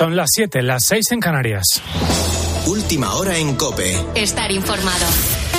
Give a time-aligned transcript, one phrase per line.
[0.00, 1.82] Son las 7, las 6 en Canarias.
[2.64, 3.94] Última hora en Cope.
[4.14, 5.49] Estar informado.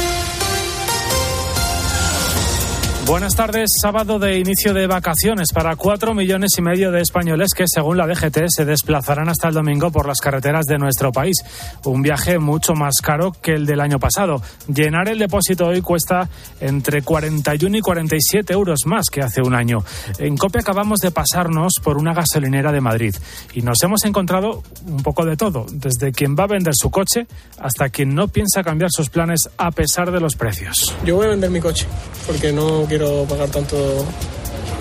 [3.06, 3.70] Buenas tardes.
[3.82, 8.06] Sábado de inicio de vacaciones para cuatro millones y medio de españoles que, según la
[8.06, 11.36] DGT, se desplazarán hasta el domingo por las carreteras de nuestro país.
[11.84, 14.42] Un viaje mucho más caro que el del año pasado.
[14.68, 16.30] Llenar el depósito hoy cuesta
[16.62, 19.84] entre 41 y 47 euros más que hace un año.
[20.20, 23.16] En COPE acabamos de pasarnos por una gasolinera de Madrid
[23.54, 27.28] y nos hemos encontrado un poco de todo, desde quien va a vender su coche
[27.60, 30.96] hasta quien no piensa cambiar sus planes a pesar de los precios.
[31.04, 31.88] Yo voy a vender mi coche
[32.28, 34.06] porque no quiero pagar tanto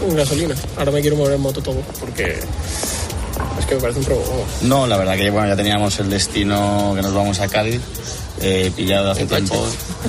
[0.05, 0.57] en gasolina.
[0.77, 2.41] Ahora me quiero mover en moto todo porque
[3.57, 4.45] es que me parece un robo.
[4.63, 7.81] No, la verdad que bueno, ya teníamos el destino que nos vamos a Cádiz.
[8.43, 9.55] Eh, pillado hace tiempo,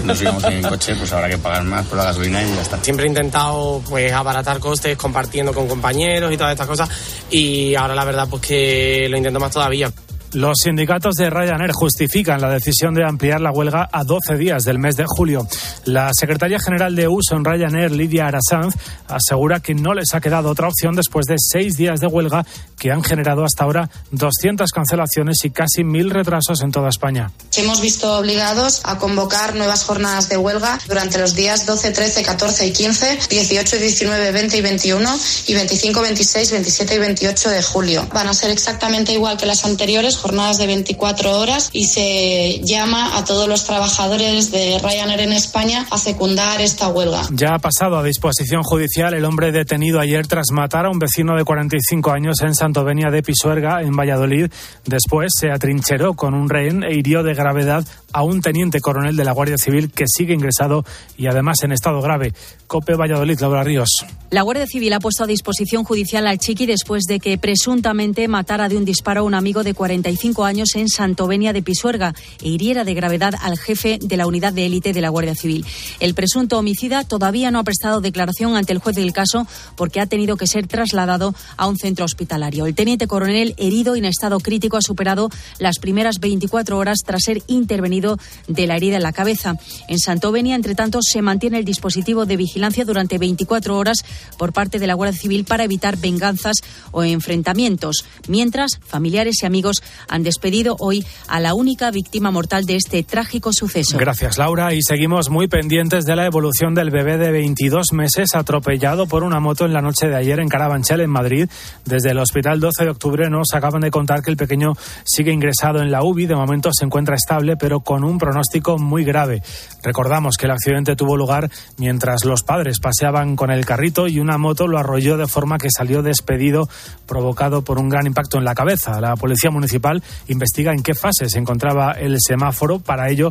[0.06, 2.82] nos íbamos en coche, pues habrá que pagar más por la gasolina y ya está.
[2.82, 6.90] Siempre he intentado pues abaratar costes compartiendo con compañeros y todas estas cosas
[7.30, 9.92] y ahora la verdad pues que lo intento más todavía.
[10.34, 14.80] Los sindicatos de Ryanair justifican la decisión de ampliar la huelga a 12 días del
[14.80, 15.45] mes de julio.
[15.83, 18.75] La secretaria general de uso en Ryanair, Lidia Arasanz,
[19.09, 22.45] asegura que no les ha quedado otra opción después de seis días de huelga
[22.80, 27.30] que han generado hasta ahora 200 cancelaciones y casi mil retrasos en toda España.
[27.58, 32.67] Hemos visto obligados a convocar nuevas jornadas de huelga durante los días 12, 13, 14
[32.67, 38.08] y 15, 18, 19, 20 y 21 y 25, 26, 27 y 28 de julio.
[38.13, 43.17] Van a ser exactamente igual que las anteriores jornadas de 24 horas y se llama
[43.17, 47.23] a todos los trabajadores de Ryanair en España a secundar esta huelga.
[47.31, 51.36] Ya ha pasado a disposición judicial el hombre detenido ayer tras matar a un vecino
[51.36, 54.52] de 45 años en Santovenia de Pisuerga, en Valladolid.
[54.86, 59.23] Después se atrincheró con un rehén e hirió de gravedad a un teniente coronel de
[59.23, 60.84] la Guardia Civil que sigue ingresado
[61.17, 62.34] y además en estado grave.
[62.68, 63.90] Cope Valladolid, Laura Ríos.
[64.30, 68.70] La Guardia Civil ha puesto a disposición judicial al chiqui después de que presuntamente matara
[68.70, 72.84] de un disparo a un amigo de 45 años en Santovenia de Pisuerga e hiriera
[72.84, 75.66] de gravedad al jefe de la unidad de élite de la Guardia Civil.
[76.00, 80.06] El presunto homicida todavía no ha prestado declaración ante el juez del caso porque ha
[80.06, 82.66] tenido que ser trasladado a un centro hospitalario.
[82.66, 87.24] El teniente coronel herido y en estado crítico ha superado las primeras 24 horas tras
[87.24, 88.00] ser intervenido
[88.47, 89.56] de la herida en la cabeza.
[89.88, 94.03] En Santovenia, entre tanto, se mantiene el dispositivo de vigilancia durante 24 horas
[94.38, 96.57] por parte de la Guardia Civil para evitar venganzas
[96.91, 102.75] o enfrentamientos, mientras familiares y amigos han despedido hoy a la única víctima mortal de
[102.75, 103.97] este trágico suceso.
[103.97, 104.73] Gracias, Laura.
[104.73, 109.40] Y seguimos muy pendientes de la evolución del bebé de 22 meses atropellado por una
[109.40, 111.50] moto en la noche de ayer en Carabanchel, en Madrid.
[111.85, 114.73] Desde el hospital 12 de octubre nos acaban de contar que el pequeño
[115.03, 116.25] sigue ingresado en la UBI.
[116.25, 119.44] De momento se encuentra estable, pero con un pronóstico muy grave.
[119.84, 124.38] Recordamos que el accidente tuvo lugar mientras los padres paseaban con el carrito y una
[124.38, 126.69] moto lo arrolló de forma que salió despedido,
[127.06, 129.02] provocado por un gran impacto en la cabeza.
[129.02, 132.79] La policía municipal investiga en qué fase se encontraba el semáforo.
[132.79, 133.29] Para ello,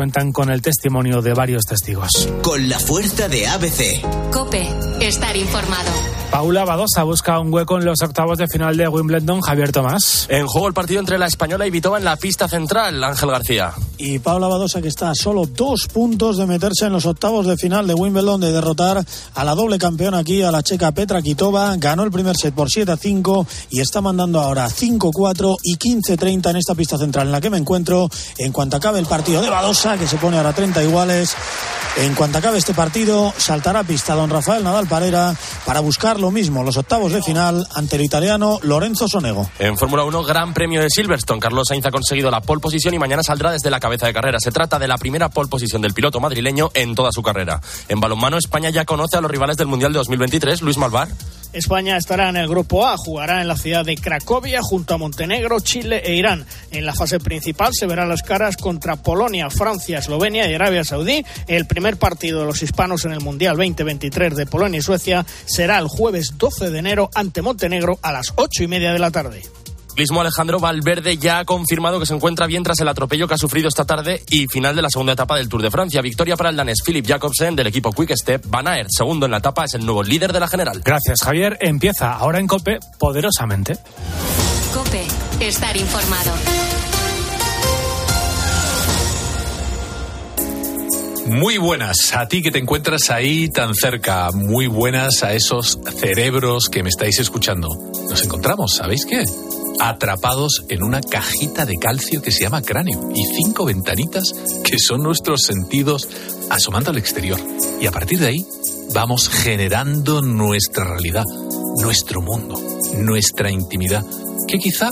[0.00, 2.08] cuentan con el testimonio de varios testigos.
[2.40, 4.00] Con la fuerza de ABC.
[4.32, 4.66] Cope,
[4.98, 5.90] estar informado.
[6.30, 9.40] Paula Badosa busca un hueco en los octavos de final de Wimbledon.
[9.40, 10.26] Javier Tomás.
[10.30, 13.02] En juego el partido entre la española y Vitova en la pista central.
[13.02, 13.72] Ángel García.
[13.98, 17.56] Y Paula Badosa que está a solo dos puntos de meterse en los octavos de
[17.56, 21.74] final de Wimbledon, de derrotar a la doble campeona aquí, a la checa Petra Kitova.
[21.76, 26.50] Ganó el primer set por 7 a 5 y está mandando ahora 5-4 y 15-30
[26.50, 28.08] en esta pista central en la que me encuentro.
[28.38, 31.36] En cuanto acabe el partido de Badosa, que se pone ahora 30 iguales.
[31.96, 35.34] En cuanto acabe este partido, saltará a pista don Rafael Nadal Parera
[35.66, 39.50] para buscar lo mismo, los octavos de final ante el italiano Lorenzo Sonego.
[39.58, 41.40] En Fórmula 1, Gran Premio de Silverstone.
[41.40, 44.38] Carlos Sainz ha conseguido la pole position y mañana saldrá desde la cabeza de carrera.
[44.40, 47.60] Se trata de la primera pole position del piloto madrileño en toda su carrera.
[47.88, 50.62] En balonmano, España ya conoce a los rivales del Mundial de 2023.
[50.62, 51.08] Luis Malvar.
[51.52, 55.60] España estará en el grupo A, jugará en la ciudad de Cracovia junto a Montenegro,
[55.60, 56.46] Chile e Irán.
[56.70, 61.24] En la fase principal se verán las caras contra Polonia, Francia, Eslovenia y Arabia Saudí.
[61.48, 65.78] El primer partido de los hispanos en el Mundial 2023 de Polonia y Suecia será
[65.78, 69.42] el jueves 12 de enero ante Montenegro a las ocho y media de la tarde.
[69.96, 73.38] Mismo Alejandro Valverde ya ha confirmado que se encuentra bien tras el atropello que ha
[73.38, 76.00] sufrido esta tarde y final de la segunda etapa del Tour de Francia.
[76.00, 78.44] Victoria para el danés Philip Jacobsen del equipo Quick Step.
[78.48, 80.80] Van Aert, segundo en la etapa, es el nuevo líder de la general.
[80.84, 81.58] Gracias, Javier.
[81.60, 83.78] Empieza ahora en Cope poderosamente.
[84.72, 85.06] Cope,
[85.40, 86.32] estar informado.
[91.26, 94.30] Muy buenas a ti que te encuentras ahí tan cerca.
[94.32, 97.68] Muy buenas a esos cerebros que me estáis escuchando.
[98.08, 99.24] Nos encontramos, ¿sabéis qué?
[99.80, 105.02] Atrapados en una cajita de calcio que se llama cráneo y cinco ventanitas que son
[105.02, 106.06] nuestros sentidos
[106.50, 107.40] asomando al exterior.
[107.80, 108.46] Y a partir de ahí
[108.92, 111.24] vamos generando nuestra realidad,
[111.80, 112.60] nuestro mundo,
[112.98, 114.04] nuestra intimidad,
[114.46, 114.90] que quizá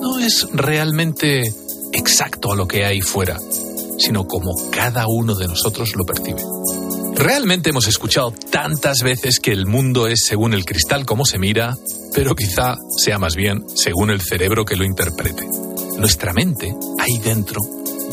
[0.00, 1.52] no es realmente
[1.92, 3.38] exacto a lo que hay fuera,
[3.98, 6.42] sino como cada uno de nosotros lo percibe.
[7.14, 11.76] Realmente hemos escuchado tantas veces que el mundo es según el cristal como se mira,
[12.14, 15.46] pero quizá sea más bien según el cerebro que lo interprete.
[15.98, 17.60] Nuestra mente, ahí dentro,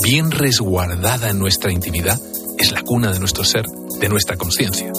[0.03, 2.19] bien resguardada en nuestra intimidad,
[2.57, 3.65] es la cuna de nuestro ser,
[4.00, 4.92] de nuestra conciencia.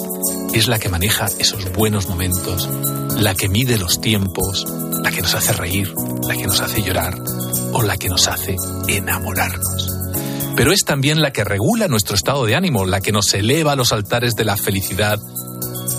[0.53, 2.69] Es la que maneja esos buenos momentos,
[3.17, 4.65] la que mide los tiempos,
[5.01, 5.93] la que nos hace reír,
[6.27, 7.15] la que nos hace llorar
[7.73, 8.55] o la que nos hace
[8.87, 10.03] enamorarnos
[10.55, 13.75] pero es también la que regula nuestro estado de ánimo, la que nos eleva a
[13.75, 15.19] los altares de la felicidad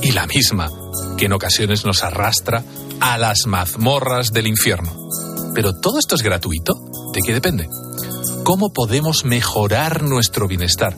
[0.03, 0.71] y la misma
[1.17, 2.63] que en ocasiones nos arrastra
[3.05, 4.91] a las mazmorras del infierno.
[5.55, 6.73] Pero todo esto es gratuito.
[7.13, 7.69] ¿De qué depende?
[8.45, 10.97] ¿Cómo podemos mejorar nuestro bienestar?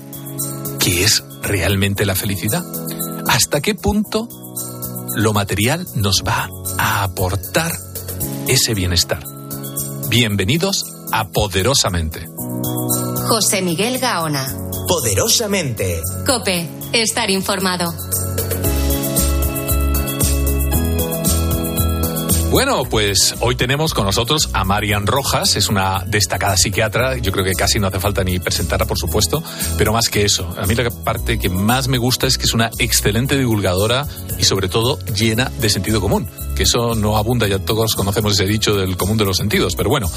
[0.79, 2.65] ¿Qué es realmente la felicidad?
[3.27, 4.29] ¿Hasta qué punto
[5.17, 6.49] lo material nos va
[6.79, 7.73] a aportar
[8.47, 9.25] ese bienestar?
[10.09, 12.29] Bienvenidos a Poderosamente.
[13.29, 14.47] José Miguel Gaona.
[14.87, 16.01] Poderosamente.
[16.25, 17.93] Cope, estar informado.
[22.51, 27.45] Bueno, pues hoy tenemos con nosotros a Marian Rojas, es una destacada psiquiatra, yo creo
[27.45, 29.43] que casi no hace falta ni presentarla, por supuesto,
[29.77, 32.55] pero más que eso, a mí la parte que más me gusta es que es
[32.55, 34.07] una excelente divulgadora
[34.39, 38.47] y sobre todo llena de sentido común, que eso no abunda, ya todos conocemos ese
[38.47, 40.09] dicho del común de los sentidos, pero bueno,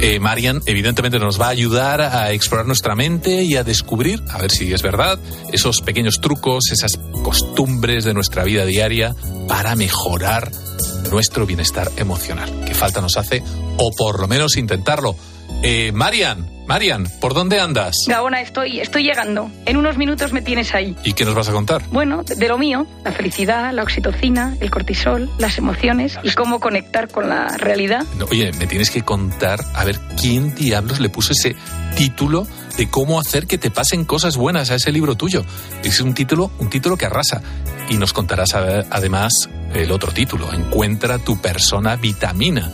[0.00, 4.38] eh, Marian evidentemente nos va a ayudar a explorar nuestra mente y a descubrir, a
[4.38, 5.18] ver si es verdad,
[5.52, 9.14] esos pequeños trucos, esas costumbres de nuestra vida diaria
[9.48, 10.50] para mejorar
[11.10, 13.42] nuestro bienestar emocional, que falta nos hace,
[13.76, 15.16] o por lo menos intentarlo.
[15.62, 17.94] Eh, Marian, Marian, ¿por dónde andas?
[18.06, 19.50] Gaona, estoy, estoy llegando.
[19.66, 20.96] En unos minutos me tienes ahí.
[21.04, 21.82] ¿Y qué nos vas a contar?
[21.90, 27.08] Bueno, de lo mío, la felicidad, la oxitocina, el cortisol, las emociones y cómo conectar
[27.08, 28.04] con la realidad.
[28.30, 31.54] oye, me tienes que contar a ver quién diablos le puso ese
[31.96, 32.46] título
[32.76, 35.44] de cómo hacer que te pasen cosas buenas a ese libro tuyo.
[35.82, 37.42] Es un título, un título que arrasa.
[37.90, 39.50] Y nos contarás además
[39.82, 42.70] el otro título, Encuentra tu persona vitamina.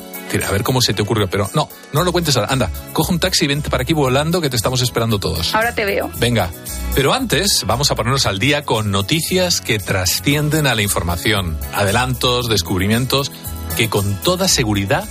[0.47, 2.52] A ver cómo se te ocurrió, pero no, no lo cuentes ahora.
[2.52, 5.55] Anda, coge un taxi y vente para aquí volando que te estamos esperando todos.
[5.55, 6.08] Ahora te veo.
[6.19, 6.50] Venga,
[6.94, 12.49] pero antes vamos a ponernos al día con noticias que trascienden a la información, adelantos,
[12.49, 13.32] descubrimientos
[13.76, 15.08] que con toda seguridad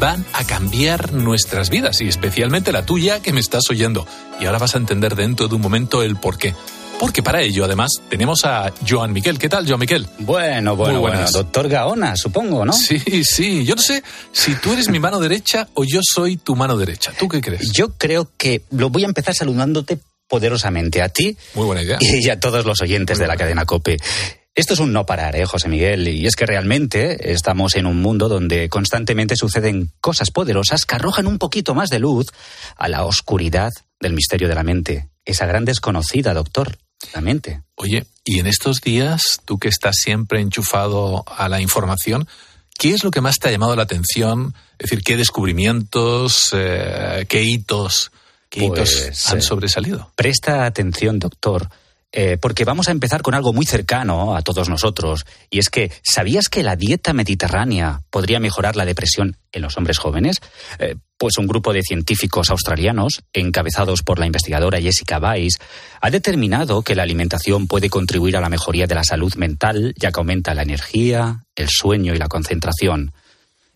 [0.00, 4.04] van a cambiar nuestras vidas y especialmente la tuya que me estás oyendo.
[4.40, 6.54] Y ahora vas a entender dentro de un momento el por qué.
[6.98, 9.38] Porque para ello, además, tenemos a Joan Miquel.
[9.38, 10.06] ¿Qué tal, Joan Miquel?
[10.18, 11.30] Bueno, bueno, bueno.
[11.30, 12.72] Doctor Gaona, supongo, ¿no?
[12.72, 13.64] Sí, sí.
[13.66, 14.02] Yo no sé
[14.32, 17.12] si tú eres mi mano derecha o yo soy tu mano derecha.
[17.18, 17.70] ¿Tú qué crees?
[17.72, 21.36] Yo creo que lo voy a empezar saludándote poderosamente a ti.
[21.54, 21.98] Muy buena idea.
[22.00, 23.98] Y a todos los oyentes de la cadena COPE.
[24.54, 26.08] Esto es un no parar, ¿eh, José Miguel?
[26.08, 31.26] Y es que realmente estamos en un mundo donde constantemente suceden cosas poderosas que arrojan
[31.26, 32.28] un poquito más de luz
[32.74, 33.70] a la oscuridad
[34.00, 35.10] del misterio de la mente.
[35.26, 36.78] Esa gran desconocida, doctor.
[37.74, 42.26] Oye, y en estos días, tú que estás siempre enchufado a la información,
[42.78, 44.54] ¿qué es lo que más te ha llamado la atención?
[44.78, 48.10] Es decir, ¿qué descubrimientos, eh, qué hitos,
[48.48, 50.10] qué pues, han eh, sobresalido?
[50.16, 51.68] Presta atención, doctor.
[52.12, 55.92] Eh, porque vamos a empezar con algo muy cercano a todos nosotros, y es que,
[56.02, 60.40] ¿sabías que la dieta mediterránea podría mejorar la depresión en los hombres jóvenes?
[61.18, 65.56] Pues un grupo de científicos australianos, encabezados por la investigadora Jessica Weiss,
[66.02, 70.12] ha determinado que la alimentación puede contribuir a la mejoría de la salud mental, ya
[70.12, 73.12] que aumenta la energía, el sueño y la concentración.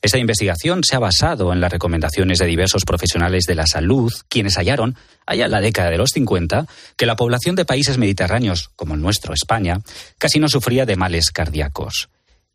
[0.02, 4.56] Esta investigación se ha basado en las recomendaciones de diversos profesionales de la salud, quienes
[4.56, 6.66] hallaron, allá en la década de los 50,
[6.96, 9.82] que la población de países mediterráneos, como el nuestro, España,
[10.16, 12.08] casi no sufría de males cardíacos.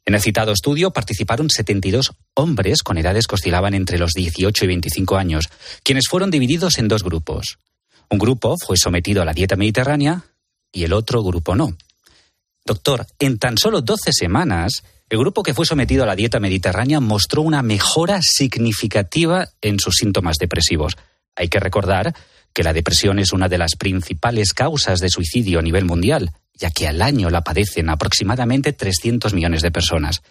[0.06, 4.68] En el citado estudio participaron 72 hombres con edades que oscilaban entre los 18 y
[4.68, 5.50] 25 años,
[5.84, 7.60] quienes fueron divididos en dos grupos.
[8.10, 10.24] Un grupo fue sometido a la dieta mediterránea
[10.72, 11.76] y el otro grupo no.
[12.66, 17.00] Doctor, en tan solo 12 semanas, el grupo que fue sometido a la dieta mediterránea
[17.00, 20.98] mostró una mejora significativa en sus síntomas depresivos.
[21.36, 22.16] Hay que recordar
[22.54, 26.72] que la depresión es una de las principales causas de suicidio a nivel mundial ya
[26.72, 30.22] que al año la padecen aproximadamente 300 millones de personas.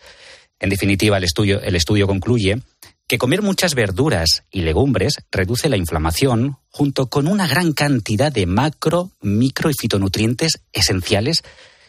[0.59, 2.61] En definitiva, el estudio, concluye
[3.07, 8.47] que comer muchas verduras y legumbres reduce la inflamación junto con una gran cantidad de
[8.47, 11.43] macro, micro y fitonutrientes esenciales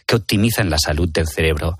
[0.06, 1.80] que optimizan la salud del cerebro.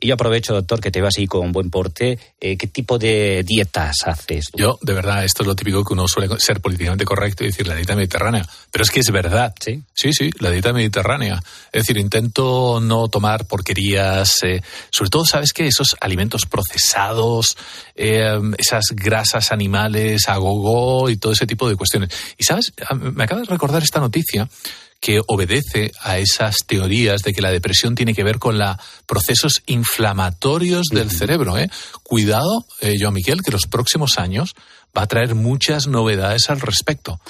[0.00, 2.18] Y yo aprovecho, doctor, que te veo así con buen porte.
[2.40, 4.46] Eh, ¿Qué tipo de dietas haces?
[4.50, 4.58] Tú?
[4.58, 7.66] Yo, de verdad, esto es lo típico que uno suele ser políticamente correcto y decir
[7.66, 8.48] la dieta mediterránea.
[8.70, 9.54] Pero es que es verdad.
[9.60, 9.82] Sí.
[9.92, 11.42] Sí, sí, la dieta mediterránea.
[11.70, 15.66] Es decir, intento no tomar porquerías, eh, sobre todo, ¿sabes qué?
[15.66, 17.58] Esos alimentos procesados,
[17.94, 22.10] eh, esas grasas animales a gogo y todo ese tipo de cuestiones.
[22.38, 22.72] Y, ¿sabes?
[22.98, 24.48] Me acaba de recordar esta noticia
[25.00, 29.62] que obedece a esas teorías de que la depresión tiene que ver con la procesos
[29.66, 31.58] inflamatorios del cerebro.
[31.58, 31.70] ¿eh?
[32.02, 34.54] Cuidado, eh, Joan Miguel, que los próximos años
[34.96, 37.20] va a traer muchas novedades al respecto.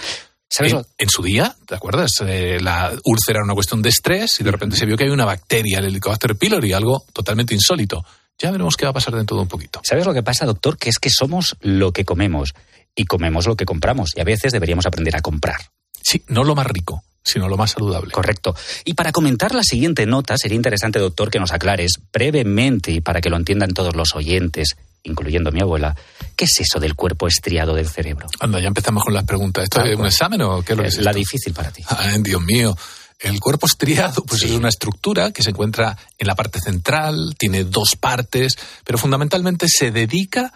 [0.53, 2.11] ¿Sabes en su día, ¿te acuerdas?
[2.27, 5.11] Eh, la úlcera era una cuestión de estrés y de repente se vio que hay
[5.11, 8.05] una bacteria, el Helicobacter pylori, algo totalmente insólito.
[8.37, 9.81] Ya veremos qué va a pasar dentro de un poquito.
[9.85, 10.77] ¿Sabes lo que pasa, doctor?
[10.77, 12.55] Que es que somos lo que comemos
[12.97, 14.11] y comemos lo que compramos.
[14.17, 15.61] Y a veces deberíamos aprender a comprar.
[16.03, 18.11] Sí, no lo más rico, sino lo más saludable.
[18.13, 18.55] Correcto.
[18.85, 23.21] Y para comentar la siguiente nota, sería interesante, doctor, que nos aclares brevemente y para
[23.21, 25.97] que lo entiendan todos los oyentes, incluyendo mi abuela,
[26.37, 28.27] ¿qué es eso del cuerpo estriado del cerebro?
[28.41, 29.65] Anda, ya empezamos con las preguntas.
[29.65, 31.19] ¿Esto es un examen o qué es lo que es Eh, La esto?
[31.19, 31.83] difícil para ti.
[31.89, 32.77] Ay, Dios mío.
[33.19, 37.65] El cuerpo estriado pues es una estructura que se encuentra en la parte central, tiene
[37.65, 40.53] dos partes, pero fundamentalmente se dedica a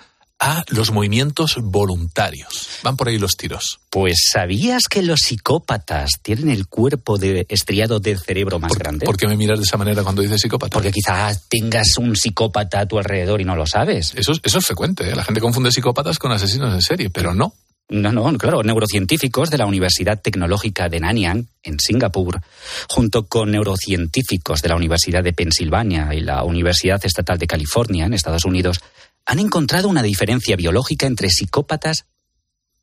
[0.69, 2.69] los movimientos voluntarios.
[2.83, 3.81] Van por ahí los tiros.
[3.91, 9.07] Pues ¿sabías que los psicópatas tienen el cuerpo de estriado del cerebro más grande?
[9.07, 10.73] ¿Por qué me miras de esa manera cuando dices psicópata?
[10.75, 14.13] Porque quizás tengas un psicópata a tu alrededor y no lo sabes.
[14.17, 15.09] Eso, es- eso es frecuente.
[15.09, 15.15] ¿eh?
[15.17, 17.55] La gente confunde psicópatas con asesinos en serie, pero no.
[17.91, 22.41] No, no, claro, neurocientíficos de la Universidad Tecnológica de Nanyang, en Singapur,
[22.89, 28.15] junto con neurocientíficos de la Universidad de Pensilvania y la Universidad Estatal de California, en
[28.15, 28.81] Estados Unidos,
[29.27, 32.07] han encontrado una diferencia biológica entre psicópatas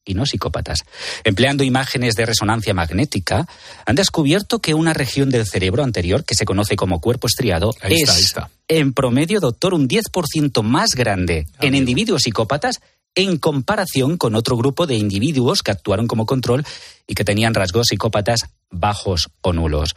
[0.04, 0.80] y no psicópatas.
[1.24, 3.48] Empleando imágenes de resonancia magnética,
[3.86, 7.94] han descubierto que una región del cerebro anterior, que se conoce como cuerpo estriado, Ahí
[7.94, 8.50] es está, ahí está.
[8.68, 12.82] en promedio, doctor, un 10% más grande en individuos psicópatas
[13.14, 16.66] en comparación con otro grupo de individuos que actuaron como control
[17.08, 19.96] y que tenían rasgos psicópatas bajos o nulos.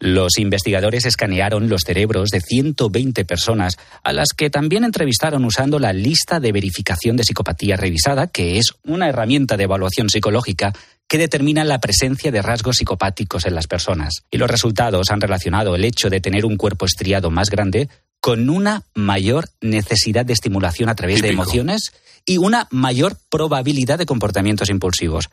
[0.00, 5.92] Los investigadores escanearon los cerebros de 120 personas, a las que también entrevistaron usando la
[5.92, 10.72] lista de verificación de psicopatía revisada, que es una herramienta de evaluación psicológica
[11.06, 14.22] que determina la presencia de rasgos psicopáticos en las personas.
[14.30, 17.90] Y los resultados han relacionado el hecho de tener un cuerpo estriado más grande
[18.20, 21.92] con una mayor necesidad de estimulación a través de emociones
[22.24, 25.28] y una mayor probabilidad de comportamientos impulsivos.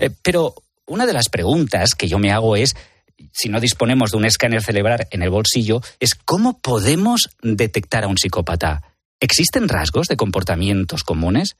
[0.00, 0.54] Eh, pero
[0.86, 2.74] una de las preguntas que yo me hago es,
[3.32, 8.08] si no disponemos de un escáner cerebral en el bolsillo, es cómo podemos detectar a
[8.08, 8.82] un psicópata.
[9.20, 11.56] ¿Existen rasgos de comportamientos comunes?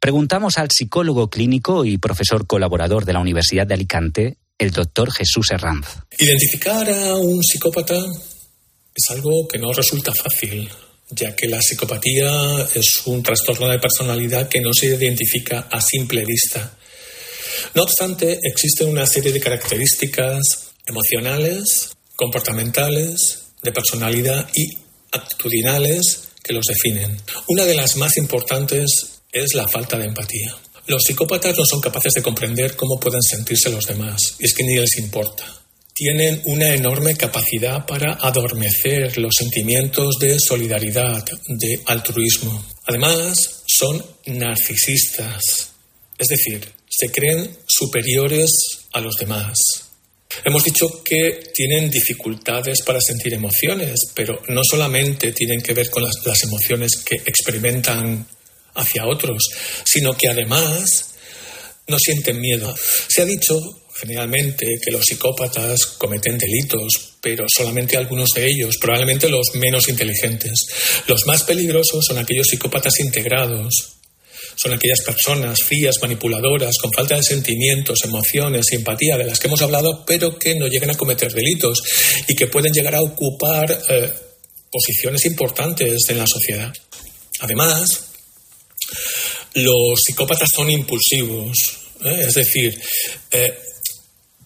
[0.00, 5.50] Preguntamos al psicólogo clínico y profesor colaborador de la Universidad de Alicante, el doctor Jesús
[5.50, 5.86] Herranz.
[6.18, 7.96] Identificar a un psicópata
[8.94, 10.68] es algo que no resulta fácil,
[11.10, 16.24] ya que la psicopatía es un trastorno de personalidad que no se identifica a simple
[16.24, 16.76] vista.
[17.74, 24.76] No obstante, existen una serie de características emocionales, comportamentales, de personalidad y
[25.12, 27.16] actitudinales que los definen.
[27.48, 30.56] Una de las más importantes es la falta de empatía.
[30.86, 34.64] Los psicópatas no son capaces de comprender cómo pueden sentirse los demás, y es que
[34.64, 35.44] ni les importa.
[35.94, 42.64] Tienen una enorme capacidad para adormecer los sentimientos de solidaridad, de altruismo.
[42.86, 45.70] Además, son narcisistas,
[46.18, 48.50] es decir, se creen superiores
[48.92, 49.89] a los demás.
[50.44, 56.04] Hemos dicho que tienen dificultades para sentir emociones, pero no solamente tienen que ver con
[56.04, 58.26] las, las emociones que experimentan
[58.74, 59.50] hacia otros,
[59.84, 61.14] sino que además
[61.88, 62.74] no sienten miedo.
[63.08, 63.54] Se ha dicho
[64.00, 70.54] generalmente que los psicópatas cometen delitos, pero solamente algunos de ellos, probablemente los menos inteligentes.
[71.06, 73.99] Los más peligrosos son aquellos psicópatas integrados,
[74.60, 79.46] son aquellas personas frías, manipuladoras, con falta de sentimientos, emociones y empatía de las que
[79.46, 81.80] hemos hablado, pero que no llegan a cometer delitos
[82.28, 84.12] y que pueden llegar a ocupar eh,
[84.70, 86.72] posiciones importantes en la sociedad.
[87.40, 88.10] Además,
[89.54, 91.56] los psicópatas son impulsivos,
[92.04, 92.24] ¿eh?
[92.26, 92.78] es decir,
[93.30, 93.58] eh,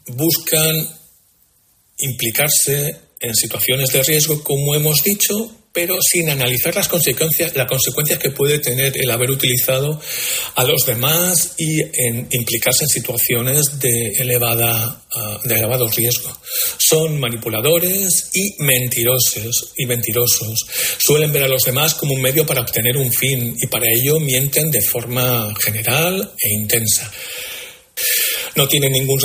[0.07, 0.89] buscan
[1.99, 8.21] implicarse en situaciones de riesgo, como hemos dicho, pero sin analizar las consecuencias, las consecuencias
[8.21, 10.01] que puede tener el haber utilizado
[10.55, 11.81] a los demás y
[12.31, 16.31] implicarse en situaciones de, elevada, uh, de elevado riesgo.
[16.79, 20.61] Son manipuladores y mentirosos, y mentirosos.
[20.99, 24.21] Suelen ver a los demás como un medio para obtener un fin y para ello
[24.21, 27.11] mienten de forma general e intensa
[28.57, 29.21] no tienen ningún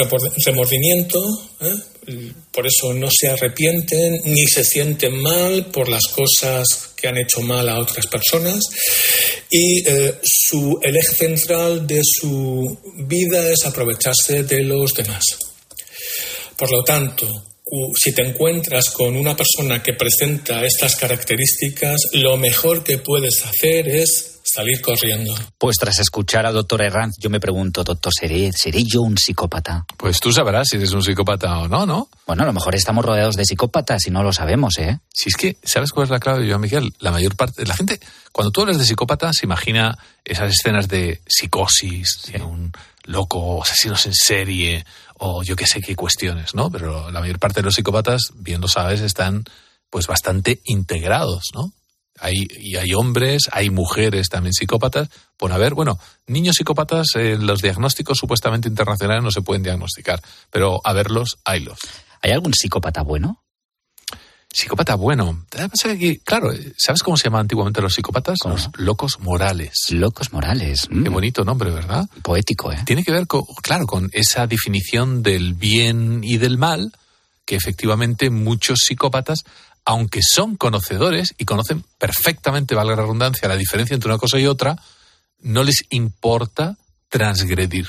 [0.46, 1.20] remordimiento,
[1.62, 1.76] ¿eh?
[2.52, 7.42] Por eso no se arrepienten ni se sienten mal por las cosas que han hecho
[7.42, 8.60] mal a otras personas
[9.50, 15.24] y eh, su, el eje central de su vida es aprovecharse de los demás.
[16.58, 17.28] Por lo tanto,
[17.96, 23.88] si te encuentras con una persona que presenta estas características, lo mejor que puedes hacer
[23.88, 25.34] es salir corriendo.
[25.58, 29.86] Pues tras escuchar al doctor Herranz, yo me pregunto, doctor, ¿seré, ¿seré yo un psicópata?
[29.98, 32.10] Pues tú sabrás si eres un psicópata o no, ¿no?
[32.26, 35.00] Bueno, a lo mejor estamos rodeados de psicópatas y no lo sabemos, ¿eh?
[35.14, 36.94] Si es que, ¿sabes cuál es la clave, yo, Miguel?
[37.00, 38.00] La mayor parte, la gente,
[38.32, 42.72] cuando tú hablas de psicópata, se imagina esas escenas de psicosis, de un
[43.06, 46.72] loco, asesinos en serie, o yo qué sé qué cuestiones, ¿no?
[46.72, 49.44] Pero la mayor parte de los psicópatas, bien lo sabes, están
[49.90, 51.74] pues bastante integrados, ¿no?
[52.20, 55.10] Hay, y hay hombres, hay mujeres también psicópatas.
[55.38, 60.82] Por haber, bueno, niños psicópatas, en los diagnósticos supuestamente internacionales no se pueden diagnosticar, pero
[60.84, 61.80] a verlos, haylos.
[62.22, 63.44] ¿Hay algún psicópata bueno?
[64.52, 65.46] Psicópata bueno.
[66.24, 68.40] claro, ¿sabes cómo se llamaban antiguamente los psicópatas?
[68.46, 69.74] Los locos morales.
[69.92, 70.88] Locos morales.
[70.90, 71.14] Qué mm.
[71.14, 72.10] bonito nombre, ¿verdad?
[72.24, 72.80] Poético, ¿eh?
[72.84, 76.92] Tiene que ver, con, claro, con esa definición del bien y del mal
[77.46, 79.44] que efectivamente muchos psicópatas
[79.90, 84.46] aunque son conocedores y conocen perfectamente, valga la redundancia, la diferencia entre una cosa y
[84.46, 84.80] otra,
[85.40, 86.78] no les importa
[87.08, 87.88] transgredir.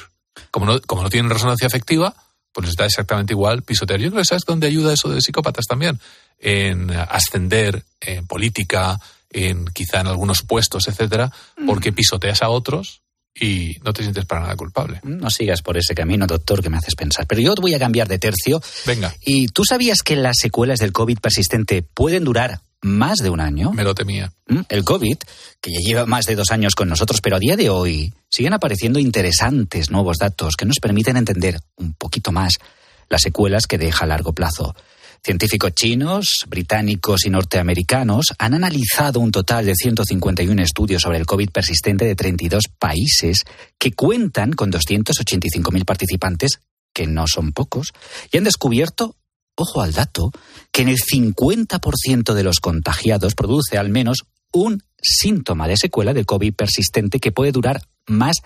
[0.51, 2.17] Como no, como no tienen resonancia afectiva,
[2.53, 4.01] pues les da exactamente igual pisotear.
[4.01, 6.01] Yo creo que sabes dónde ayuda eso de psicópatas también.
[6.39, 11.67] En ascender, en política, en quizá en algunos puestos, etcétera, mm.
[11.67, 13.03] porque pisoteas a otros
[13.35, 15.01] y no te sientes para nada culpable.
[15.03, 17.27] No sigas por ese camino, doctor, que me haces pensar.
[17.27, 18.61] Pero yo te voy a cambiar de tercio.
[18.87, 19.15] Venga.
[19.25, 23.73] ¿Y tú sabías que las secuelas del COVID persistente pueden durar más de un año?
[23.73, 24.33] Me lo temía.
[24.47, 24.61] ¿Mm?
[24.69, 25.17] El COVID,
[25.61, 28.53] que ya lleva más de dos años con nosotros, pero a día de hoy siguen
[28.53, 32.55] apareciendo interesantes nuevos datos que nos permiten entender un poquito más
[33.09, 34.75] las secuelas que deja a largo plazo.
[35.23, 41.51] Científicos chinos, británicos y norteamericanos han analizado un total de 151 estudios sobre el COVID
[41.51, 43.45] persistente de 32 países
[43.79, 46.61] que cuentan con 285.000 participantes,
[46.95, 47.93] que no son pocos,
[48.33, 49.15] y han descubierto,
[49.57, 50.33] ojo al dato,
[50.73, 56.25] que en el 50% de los contagiados produce al menos un síntoma de secuela de
[56.25, 58.37] COVID persistente que puede durar más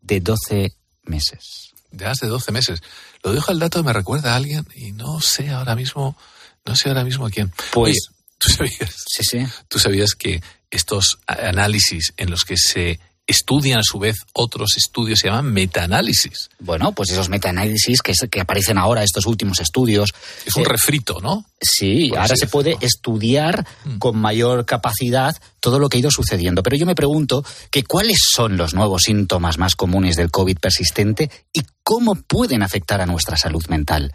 [0.00, 0.72] de 12
[1.02, 1.72] meses.
[1.90, 2.82] De de 12 meses.
[3.22, 6.16] Lo dejo al dato, me recuerda a alguien y no sé ahora mismo,
[6.64, 7.52] no sé ahora mismo a quién.
[7.72, 8.94] Pues, ¿tú sabías?
[9.06, 9.46] Sí, sí.
[9.68, 15.20] ¿Tú sabías que estos análisis en los que se estudian a su vez otros estudios,
[15.20, 16.50] se llaman metaanálisis.
[16.58, 20.12] Bueno, pues esos metaanálisis que, que aparecen ahora, estos últimos estudios.
[20.44, 21.44] Es un refrito, ¿no?
[21.60, 23.98] Sí, ahora se puede estudiar mm.
[23.98, 26.62] con mayor capacidad todo lo que ha ido sucediendo.
[26.62, 31.30] Pero yo me pregunto que cuáles son los nuevos síntomas más comunes del COVID persistente
[31.52, 34.14] y cómo pueden afectar a nuestra salud mental.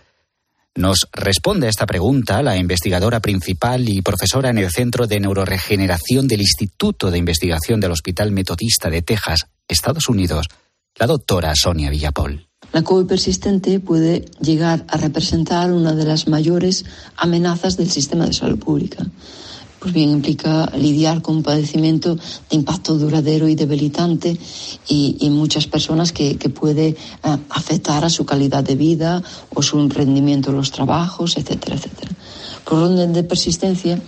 [0.77, 6.27] Nos responde a esta pregunta la investigadora principal y profesora en el Centro de Neuroregeneración
[6.27, 10.47] del Instituto de Investigación del Hospital Metodista de Texas, Estados Unidos,
[10.99, 12.45] la doctora Sonia Villapol.
[12.73, 16.83] La COVID persistente puede llegar a representar una de las mayores
[17.15, 19.05] amenazas del sistema de salud pública
[19.85, 24.35] pues bien implica lidiar con un padecimiento de impacto duradero y debilitante
[24.87, 26.97] y, muchas personas que, que puede eh,
[27.49, 29.21] afectar a su calidad de vida
[29.53, 32.11] o su rendimiento en los trabajos, etcétera, etcétera.
[32.63, 34.01] Por orden de persistencia,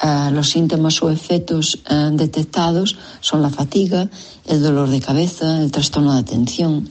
[0.00, 4.08] eh, los síntomas o efectos eh, detectados son la fatiga,
[4.44, 6.88] el dolor de cabeza, el trastorno de atención,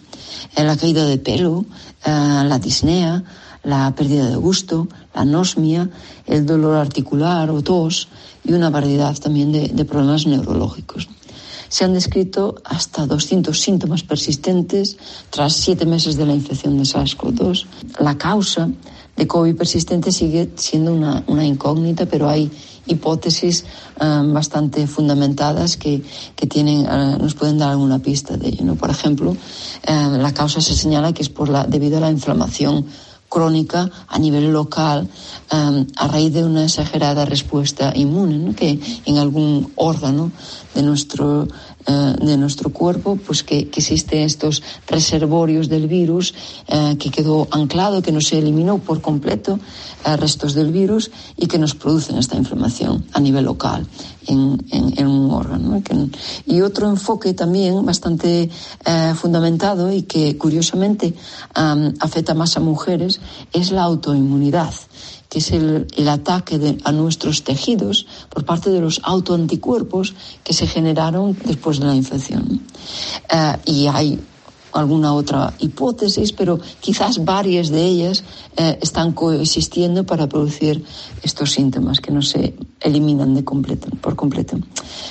[0.58, 1.63] la caída de pelo,
[2.06, 3.24] la disnea,
[3.63, 5.89] la pérdida de gusto, la anosmia,
[6.28, 8.08] el dolor articular o tos
[8.45, 11.08] y una variedad también de, problemas neurológicos.
[11.67, 14.97] Se han descrito hasta 200 síntomas persistentes
[15.29, 17.65] tras siete meses de la infección de SARS-CoV-2.
[17.99, 18.69] La causa
[19.15, 22.51] de COVID persistente sigue siendo una, incógnita, pero hay
[22.86, 23.65] hipótesis
[23.99, 26.03] eh, bastante fundamentadas que,
[26.47, 28.75] tienen, eh, nos pueden dar alguna pista de ello.
[28.75, 29.36] Por ejemplo,
[29.88, 32.86] eh, la causa se señala que es por la, debido a la inflamación
[33.36, 35.04] crónica a nivel local
[35.52, 40.32] um, a raíz de una exagerada respuesta inmune, que en algún órgano
[40.74, 41.45] de nuestro
[41.88, 46.34] uh, de nuestro cuerpo, pues que, que existen estos reservorios del virus
[46.67, 49.60] uh, que quedó anclado, que no se eliminó por completo,
[50.06, 53.88] uh, restos del virus y que nos producen esta inflamación a nivel local
[54.28, 55.82] en, en, en un órgano.
[56.45, 58.50] Y otro enfoque también bastante
[58.86, 61.13] eh, fundamentado y que curiosamente
[61.54, 63.19] afecta más a mujeres
[63.54, 64.74] es la autoinmunidad
[65.36, 70.13] que es el, el ataque de, a nuestros tejidos por parte de los autoanticuerpos
[70.45, 72.62] que se generaron después de la infección.
[73.34, 74.17] Uh, y hay
[74.76, 78.24] alguna otra hipótesis, pero quizás varias de ellas
[78.58, 80.84] eh, están coexistiendo para producir
[81.24, 84.58] estos síntomas que no se eliminan de completo, por completo.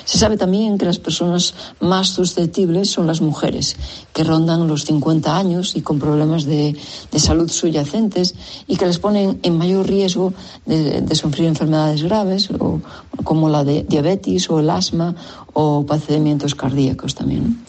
[0.05, 3.77] Se sabe también que las personas más susceptibles son las mujeres,
[4.12, 6.77] que rondan los 50 años y con problemas de,
[7.11, 8.35] de salud subyacentes
[8.68, 10.35] y que les ponen en mayor riesgo
[10.66, 12.81] de, de sufrir enfermedades graves o,
[13.24, 15.14] como la de diabetes o el asma
[15.55, 17.64] o padecimientos cardíacos también.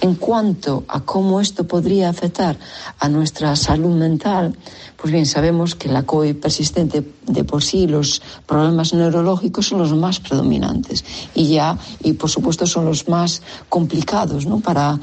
[0.00, 2.58] En cuanto a cómo esto podría afectar
[2.98, 4.56] a nuestra salud mental,
[4.96, 9.94] pues bien, sabemos que la COVID persistente de por sí, los problemas neurológicos son los
[9.94, 14.60] más predominantes y ya, y por supuesto son los más complicados ¿no?
[14.60, 14.98] para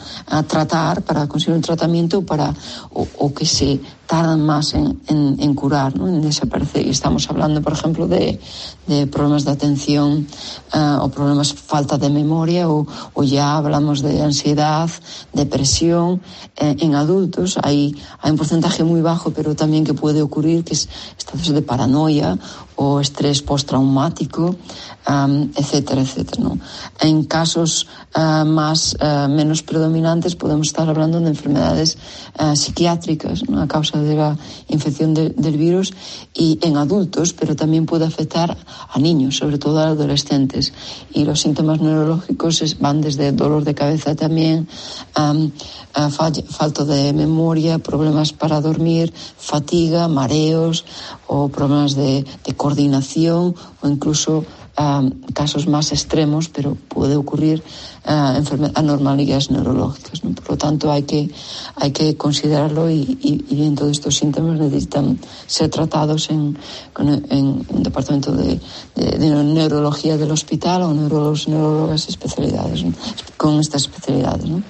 [0.48, 2.54] tratar, para conseguir un tratamiento para,
[2.94, 6.08] o, o que se tardan más en, en, en curar, ¿no?
[6.08, 6.88] en desaparecer.
[6.88, 8.40] Y estamos hablando, por ejemplo, de,
[8.88, 10.28] de problemas de atención
[10.74, 14.90] uh, o problemas falta de memoria o, o, ya hablamos de ansiedad,
[15.34, 16.22] depresión.
[16.56, 20.74] Eh, en adultos hay, hay un porcentaje muy bajo, pero también que puede ocurrir, que
[20.74, 22.40] es estados de paranoia
[22.78, 24.56] o estrés postraumático,
[25.10, 26.44] um, etcétera, etcétera.
[26.44, 26.60] ¿no?
[27.02, 31.98] En casos uh, más uh, menos predominantes podemos estar hablando de enfermedades
[32.40, 33.62] uh, psiquiátricas ¿no?
[33.62, 34.38] a causa de la
[34.70, 35.94] infección de, del virus
[36.34, 40.72] y en adultos, pero también puede afectar a niños, sobre todo a adolescentes.
[41.14, 44.68] Y los síntomas neurológicos van desde dolor de cabeza también,
[45.18, 45.50] um,
[46.10, 50.86] falta de memoria, problemas para dormir, fatiga, mareos
[51.26, 54.44] o problemas de, de coordinación o incluso
[54.76, 57.64] uh, casos más extremos, pero puede ocurrir
[58.04, 58.44] uh,
[58.76, 60.20] anormalidades neurológicas.
[60.20, 61.32] Por lo tanto, hay que,
[61.76, 66.58] hay que considerarlo y, y, bien todos estos síntomas necesitan ser tratados en,
[67.00, 68.60] un departamento de,
[68.96, 72.84] de, neurología del hospital o neurólogos, neurólogas especialidades,
[73.38, 74.46] con estas especialidades.
[74.46, 74.62] ¿no?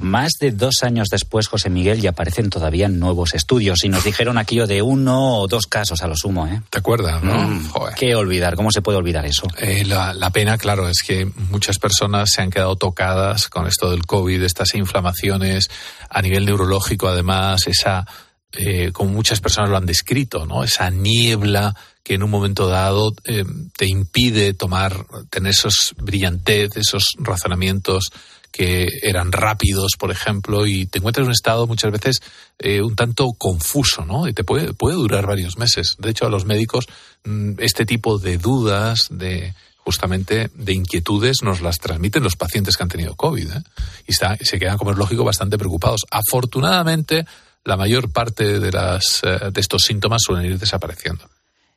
[0.00, 4.38] Más de dos años después, José Miguel, ya aparecen todavía nuevos estudios y nos dijeron
[4.38, 6.62] aquello de uno o dos casos a lo sumo, ¿eh?
[6.70, 7.34] ¿Te acuerdas, no?
[7.34, 8.56] Mm, ¿Qué olvidar?
[8.56, 9.46] ¿Cómo se puede olvidar eso?
[9.58, 13.90] Eh, la, la, pena, claro, es que muchas personas se han quedado tocadas con esto
[13.90, 15.68] del COVID, estas inflamaciones
[16.10, 18.06] a nivel neurológico, además, esa,
[18.52, 20.64] eh, como muchas personas lo han descrito, ¿no?
[20.64, 23.44] Esa niebla que en un momento dado eh,
[23.76, 28.10] te impide tomar, tener esos brillantez, esos razonamientos
[28.54, 32.22] que eran rápidos, por ejemplo, y te encuentras en un estado muchas veces
[32.60, 34.28] eh, un tanto confuso, ¿no?
[34.28, 35.96] Y te puede, puede durar varios meses.
[35.98, 36.86] De hecho, a los médicos
[37.24, 42.84] mmm, este tipo de dudas, de justamente de inquietudes, nos las transmiten los pacientes que
[42.84, 43.62] han tenido COVID, ¿eh?
[44.06, 46.02] Y se quedan, como es lógico, bastante preocupados.
[46.08, 47.26] Afortunadamente,
[47.64, 51.28] la mayor parte de, las, eh, de estos síntomas suelen ir desapareciendo.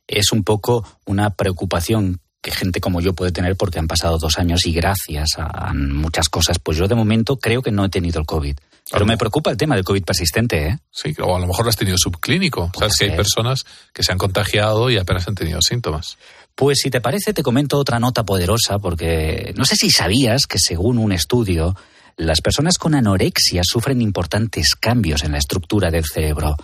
[0.07, 4.37] Es un poco una preocupación que gente como yo puede tener porque han pasado dos
[4.37, 8.21] años y gracias a, muchas cosas, pues yo de momento creo que no he tenido
[8.21, 8.55] el COVID.
[8.89, 10.79] Pero me preocupa el tema del COVID persistente, ¿eh?
[10.89, 12.71] Sí, o a lo mejor lo has tenido subclínico.
[12.79, 16.17] Sabes que hay personas que se han contagiado y apenas han tenido síntomas.
[16.55, 20.57] Pues si te parece, te comento otra nota poderosa, porque no sé si sabías que
[20.57, 21.75] según un estudio,
[22.15, 26.55] las personas con anorexia sufren importantes cambios en la estructura del cerebro.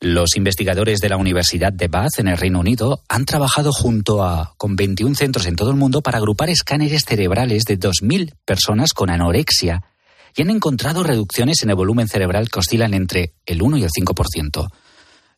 [0.00, 4.54] Los investigadores de la Universidad de Bath en el Reino Unido han trabajado junto a
[4.58, 9.08] con 21 centros en todo el mundo para agrupar escáneres cerebrales de 2.000 personas con
[9.08, 9.84] anorexia
[10.36, 13.90] y han encontrado reducciones en el volumen cerebral que oscilan entre el 1 y el
[13.90, 14.68] 5%.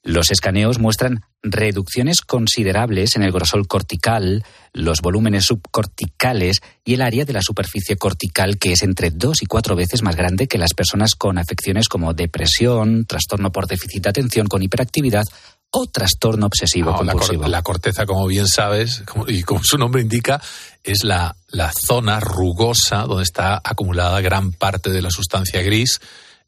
[0.09, 4.43] Los escaneos muestran reducciones considerables en el grosor cortical,
[4.73, 9.47] los volúmenes subcorticales y el área de la superficie cortical que es entre dos y
[9.47, 14.09] cuatro veces más grande que las personas con afecciones como depresión, trastorno por déficit de
[14.09, 15.25] atención con hiperactividad
[15.73, 17.43] o trastorno obsesivo no, compulsivo.
[17.43, 20.41] La, la, corteza, como bien sabes, como, y como su nombre indica,
[20.85, 26.01] es la, la zona rugosa donde está acumulada gran parte de la sustancia gris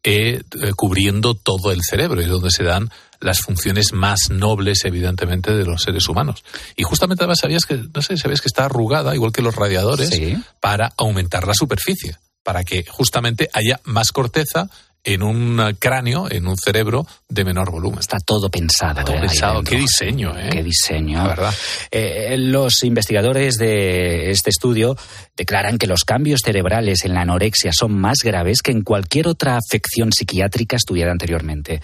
[0.02, 5.54] eh, eh, cubriendo todo el cerebro y donde se dan las funciones más nobles, evidentemente,
[5.54, 6.42] de los seres humanos.
[6.76, 10.08] Y justamente además sabías que, no sé, sabías que está arrugada, igual que los radiadores,
[10.08, 10.36] ¿Sí?
[10.60, 14.70] para aumentar la superficie, para que justamente haya más corteza
[15.02, 18.00] en un cráneo, en un cerebro de menor volumen.
[18.00, 19.00] Está todo pensado.
[19.00, 19.62] Está todo eh, pensado.
[19.62, 20.50] Qué diseño, ¿eh?
[20.50, 21.18] Qué diseño.
[21.18, 21.54] La verdad.
[21.90, 24.96] Eh, los investigadores de este estudio
[25.36, 29.56] declaran que los cambios cerebrales en la anorexia son más graves que en cualquier otra
[29.56, 31.80] afección psiquiátrica estudiada anteriormente.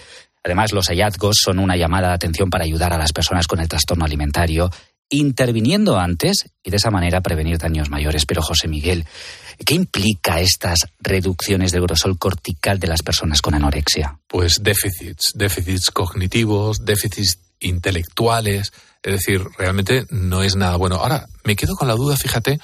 [0.46, 3.66] Además, los hallazgos son una llamada de atención para ayudar a las personas con el
[3.66, 4.70] trastorno alimentario,
[5.08, 8.26] interviniendo antes y de esa manera prevenir daños mayores.
[8.26, 9.06] Pero, José Miguel,
[9.64, 14.20] ¿qué implica estas reducciones del grosor cortical de las personas con anorexia?
[14.28, 20.94] Pues déficits, déficits cognitivos, déficits intelectuales, es decir, realmente no es nada bueno.
[20.94, 22.60] Ahora, me quedo con la duda, fíjate,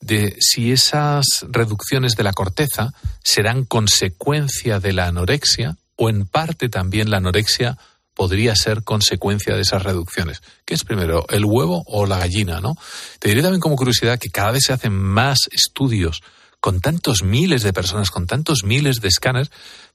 [0.00, 6.68] de si esas reducciones de la corteza serán consecuencia de la anorexia o en parte
[6.68, 7.78] también la anorexia
[8.14, 10.42] podría ser consecuencia de esas reducciones.
[10.64, 12.60] ¿Qué es primero, el huevo o la gallina?
[12.60, 12.76] ¿no?
[13.18, 16.22] Te diré también como curiosidad que cada vez se hacen más estudios
[16.60, 19.50] con tantos miles de personas, con tantos miles de escáneres,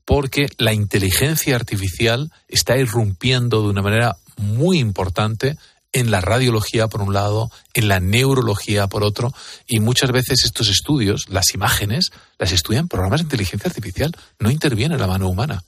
[0.06, 5.58] porque la inteligencia artificial está irrumpiendo de una manera muy importante
[5.94, 9.34] en la radiología por un lado, en la neurología por otro,
[9.68, 14.98] y muchas veces estos estudios, las imágenes, las estudian programas de inteligencia artificial, no interviene
[14.98, 15.64] la mano humana.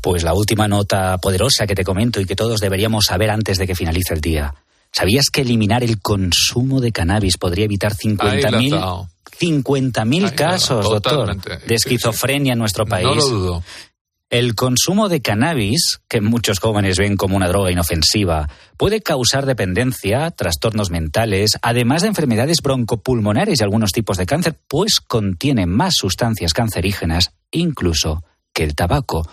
[0.00, 3.66] Pues la última nota poderosa que te comento y que todos deberíamos saber antes de
[3.66, 4.54] que finalice el día.
[4.92, 9.08] ¿Sabías que eliminar el consumo de cannabis podría evitar 50.000
[9.40, 13.06] 50.000 casos, doctor, de esquizofrenia en nuestro país?
[13.06, 13.64] No lo dudo.
[14.30, 20.30] El consumo de cannabis, que muchos jóvenes ven como una droga inofensiva, puede causar dependencia,
[20.30, 26.52] trastornos mentales, además de enfermedades broncopulmonares y algunos tipos de cáncer, pues contiene más sustancias
[26.52, 29.28] cancerígenas incluso que el tabaco.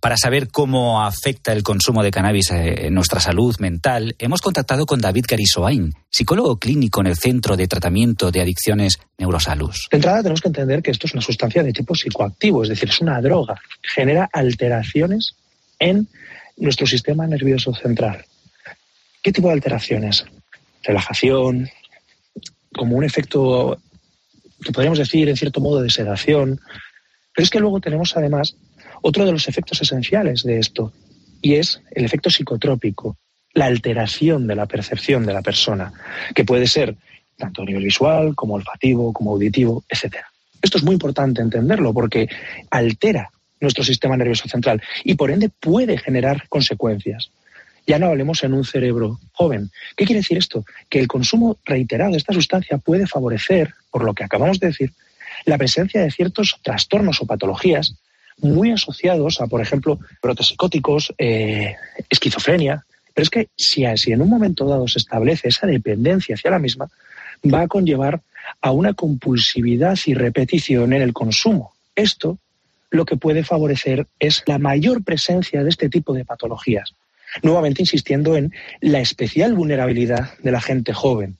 [0.00, 4.86] Para saber cómo afecta el consumo de cannabis eh, en nuestra salud mental, hemos contactado
[4.86, 9.88] con David Garisoain, psicólogo clínico en el Centro de Tratamiento de Adicciones Neurosalus.
[9.90, 12.88] De entrada tenemos que entender que esto es una sustancia de tipo psicoactivo, es decir,
[12.88, 13.60] es una droga.
[13.82, 15.34] Genera alteraciones
[15.78, 16.08] en
[16.56, 18.24] nuestro sistema nervioso central.
[19.22, 20.24] ¿Qué tipo de alteraciones?
[20.82, 21.68] Relajación,
[22.74, 23.78] como un efecto
[24.64, 26.58] que podríamos decir en cierto modo de sedación.
[27.34, 28.56] Pero es que luego tenemos además
[29.02, 30.92] otro de los efectos esenciales de esto,
[31.42, 33.16] y es el efecto psicotrópico,
[33.54, 35.92] la alteración de la percepción de la persona,
[36.34, 36.96] que puede ser
[37.36, 40.16] tanto a nivel visual como olfativo, como auditivo, etc.
[40.62, 42.28] Esto es muy importante entenderlo porque
[42.70, 47.30] altera nuestro sistema nervioso central y por ende puede generar consecuencias.
[47.86, 49.70] Ya no hablemos en un cerebro joven.
[49.96, 50.64] ¿Qué quiere decir esto?
[50.88, 54.92] Que el consumo reiterado de esta sustancia puede favorecer, por lo que acabamos de decir,
[55.44, 57.96] la presencia de ciertos trastornos o patologías
[58.42, 61.74] muy asociados a, por ejemplo, brotes psicóticos, eh,
[62.08, 62.84] esquizofrenia.
[63.14, 66.58] Pero es que si, si en un momento dado se establece esa dependencia hacia la
[66.58, 66.88] misma,
[67.42, 68.20] va a conllevar
[68.60, 71.72] a una compulsividad y repetición en el consumo.
[71.94, 72.38] Esto
[72.90, 76.94] lo que puede favorecer es la mayor presencia de este tipo de patologías.
[77.42, 81.36] Nuevamente insistiendo en la especial vulnerabilidad de la gente joven.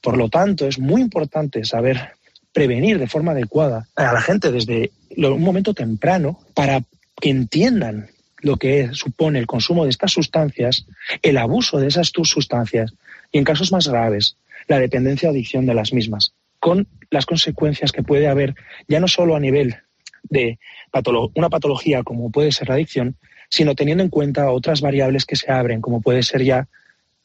[0.00, 2.12] Por lo tanto, es muy importante saber
[2.52, 6.82] prevenir de forma adecuada a la gente desde un momento temprano para
[7.20, 10.86] que entiendan lo que supone el consumo de estas sustancias,
[11.22, 12.92] el abuso de esas sustancias
[13.32, 14.36] y, en casos más graves,
[14.68, 18.54] la dependencia o adicción de las mismas, con las consecuencias que puede haber
[18.88, 19.76] ya no solo a nivel
[20.24, 20.58] de
[21.34, 23.16] una patología como puede ser la adicción,
[23.48, 26.68] sino teniendo en cuenta otras variables que se abren, como puede ser ya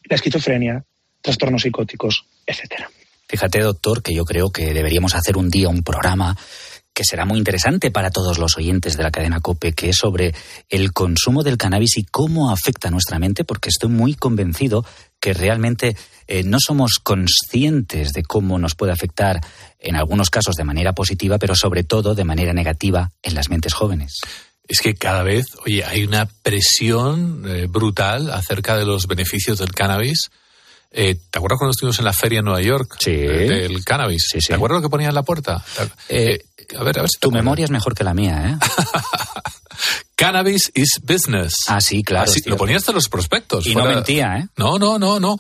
[0.04, 0.84] la esquizofrenia,
[1.22, 2.90] trastornos psicóticos, etcétera.
[3.28, 6.36] Fíjate, doctor, que yo creo que deberíamos hacer un día un programa
[7.00, 10.36] que será muy interesante para todos los oyentes de la cadena COPE, que es sobre
[10.68, 14.84] el consumo del cannabis y cómo afecta nuestra mente, porque estoy muy convencido
[15.22, 15.96] que realmente
[16.28, 19.40] eh, no somos conscientes de cómo nos puede afectar
[19.80, 23.74] en algunos casos de manera positiva, pero sobre todo de manera negativa en las mentes
[23.74, 24.20] jóvenes.
[24.68, 29.72] Es que cada vez, oye, hay una presión eh, brutal acerca de los beneficios del
[29.72, 30.32] cannabis
[30.92, 32.96] eh, ¿Te acuerdas cuando estuvimos en la feria en Nueva York?
[33.00, 33.12] Sí.
[33.12, 34.28] Del cannabis.
[34.32, 34.48] Sí, sí.
[34.48, 35.64] ¿Te acuerdas lo que ponía en la puerta?
[36.08, 36.44] Eh,
[36.78, 38.66] a ver, a ver si Tu memoria es mejor que la mía, ¿eh?
[40.16, 41.54] Cannabis is business.
[41.68, 42.30] Ah, sí, claro.
[42.30, 43.66] Así, lo ponías en los prospectos.
[43.66, 44.48] Y no mentía, ¿eh?
[44.58, 45.38] No, no, no, no.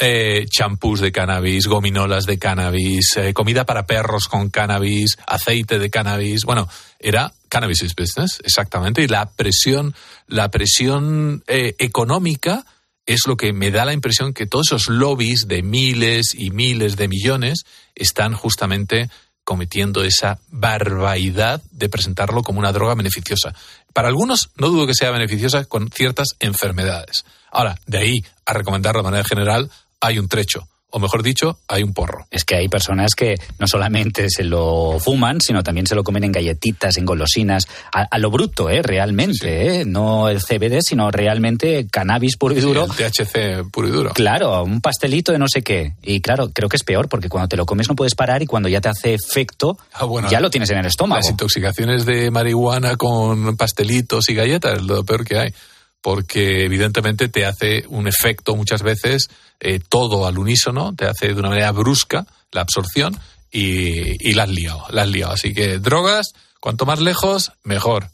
[0.00, 5.90] Eh, champús de cannabis, gominolas de cannabis, eh, comida para perros con cannabis, aceite de
[5.90, 6.44] cannabis.
[6.44, 6.68] Bueno,
[7.00, 9.02] era cannabis is business, exactamente.
[9.02, 9.94] Y la presión,
[10.26, 12.64] la presión eh, económica
[13.08, 16.96] es lo que me da la impresión que todos esos lobbies de miles y miles
[16.96, 19.08] de millones están justamente
[19.44, 23.54] cometiendo esa barbaridad de presentarlo como una droga beneficiosa.
[23.94, 27.24] Para algunos no dudo que sea beneficiosa con ciertas enfermedades.
[27.50, 31.82] Ahora, de ahí a recomendarlo de manera general hay un trecho o mejor dicho, hay
[31.82, 32.26] un porro.
[32.30, 36.24] Es que hay personas que no solamente se lo fuman, sino también se lo comen
[36.24, 38.82] en galletitas, en golosinas, a, lo bruto, ¿eh?
[38.82, 39.84] Realmente, ¿eh?
[39.84, 42.86] No el CBD, sino realmente cannabis puro y duro.
[42.86, 44.12] el THC puro y duro.
[44.14, 45.94] Claro, un pastelito de no sé qué.
[46.02, 48.46] Y claro, creo que es peor porque cuando te lo comes no puedes parar y
[48.46, 51.20] cuando ya te hace efecto, ah, ya lo tienes en el estómago.
[51.20, 55.54] Las intoxicaciones de marihuana con pastelitos y galletas es lo peor que hay
[56.00, 59.28] porque evidentemente te hace un efecto muchas veces
[59.60, 63.18] eh, todo al unísono, te hace de una manera brusca la absorción
[63.50, 65.32] y, y la has liado, la has liado.
[65.32, 68.10] Así que drogas, cuanto más lejos, mejor.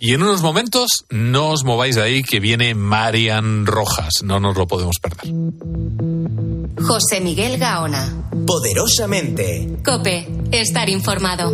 [0.00, 4.22] Y en unos momentos no os mováis de ahí que viene Marian Rojas.
[4.22, 5.32] No nos lo podemos perder.
[6.80, 8.30] José Miguel Gaona.
[8.46, 9.80] Poderosamente.
[9.84, 11.52] Cope, estar informado.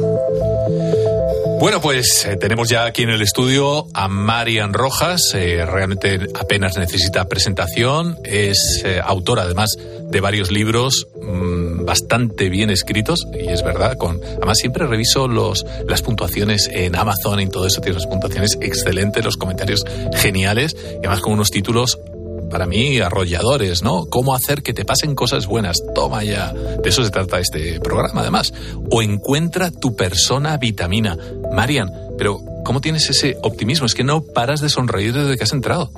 [1.60, 5.32] Bueno, pues eh, tenemos ya aquí en el estudio a Marian Rojas.
[5.34, 8.18] eh, realmente apenas necesita presentación.
[8.24, 9.76] Es eh, autora, además,
[10.10, 13.26] de varios libros mm, bastante bien escritos.
[13.32, 17.80] Y es verdad, con además siempre reviso los, las puntuaciones en Amazon y todo eso.
[17.80, 19.84] Tiene unas puntuaciones excelentes, los comentarios
[20.14, 20.76] geniales.
[20.76, 21.98] Y además con unos títulos
[22.54, 24.06] para mí arrolladores, ¿no?
[24.06, 25.82] Cómo hacer que te pasen cosas buenas.
[25.92, 26.52] Toma ya.
[26.52, 28.54] De eso se trata este programa, además.
[28.92, 31.18] O encuentra tu persona vitamina.
[31.52, 33.86] Marian, pero ¿cómo tienes ese optimismo?
[33.86, 35.90] Es que no paras de sonreír desde que has entrado.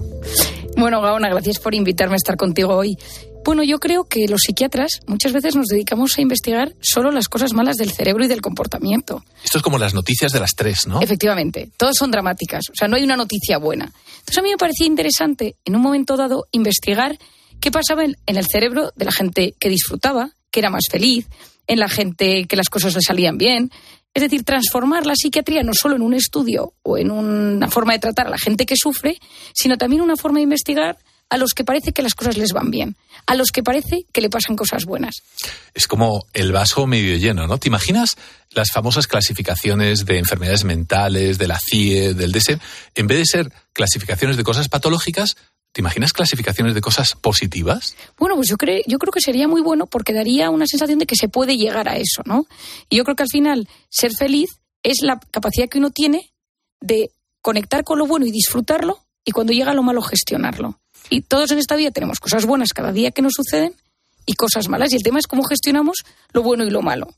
[0.78, 2.96] Bueno, Gaona, gracias por invitarme a estar contigo hoy.
[3.46, 7.52] Bueno, yo creo que los psiquiatras muchas veces nos dedicamos a investigar solo las cosas
[7.52, 9.24] malas del cerebro y del comportamiento.
[9.44, 11.00] Esto es como las noticias de las tres, ¿no?
[11.00, 13.84] Efectivamente, todas son dramáticas, o sea, no hay una noticia buena.
[13.84, 17.20] Entonces a mí me parecía interesante, en un momento dado, investigar
[17.60, 21.28] qué pasaba en, en el cerebro de la gente que disfrutaba, que era más feliz,
[21.68, 23.70] en la gente que las cosas le salían bien.
[24.12, 28.00] Es decir, transformar la psiquiatría no solo en un estudio o en una forma de
[28.00, 29.18] tratar a la gente que sufre,
[29.54, 32.70] sino también una forma de investigar a los que parece que las cosas les van
[32.70, 35.16] bien, a los que parece que le pasan cosas buenas.
[35.74, 37.58] Es como el vaso medio lleno, ¿no?
[37.58, 38.16] ¿Te imaginas
[38.50, 42.60] las famosas clasificaciones de enfermedades mentales, de la CIE, del DSM?
[42.94, 45.36] En vez de ser clasificaciones de cosas patológicas,
[45.72, 47.96] ¿te imaginas clasificaciones de cosas positivas?
[48.18, 51.06] Bueno, pues yo creo, yo creo que sería muy bueno porque daría una sensación de
[51.06, 52.46] que se puede llegar a eso, ¿no?
[52.88, 56.32] Y yo creo que al final ser feliz es la capacidad que uno tiene
[56.80, 57.10] de
[57.42, 60.80] conectar con lo bueno y disfrutarlo y cuando llega lo malo gestionarlo.
[61.10, 63.74] Y todos en esta vida tenemos cosas buenas cada día que nos suceden
[64.26, 64.92] y cosas malas.
[64.92, 65.98] Y el tema es cómo gestionamos
[66.32, 67.08] lo bueno y lo malo.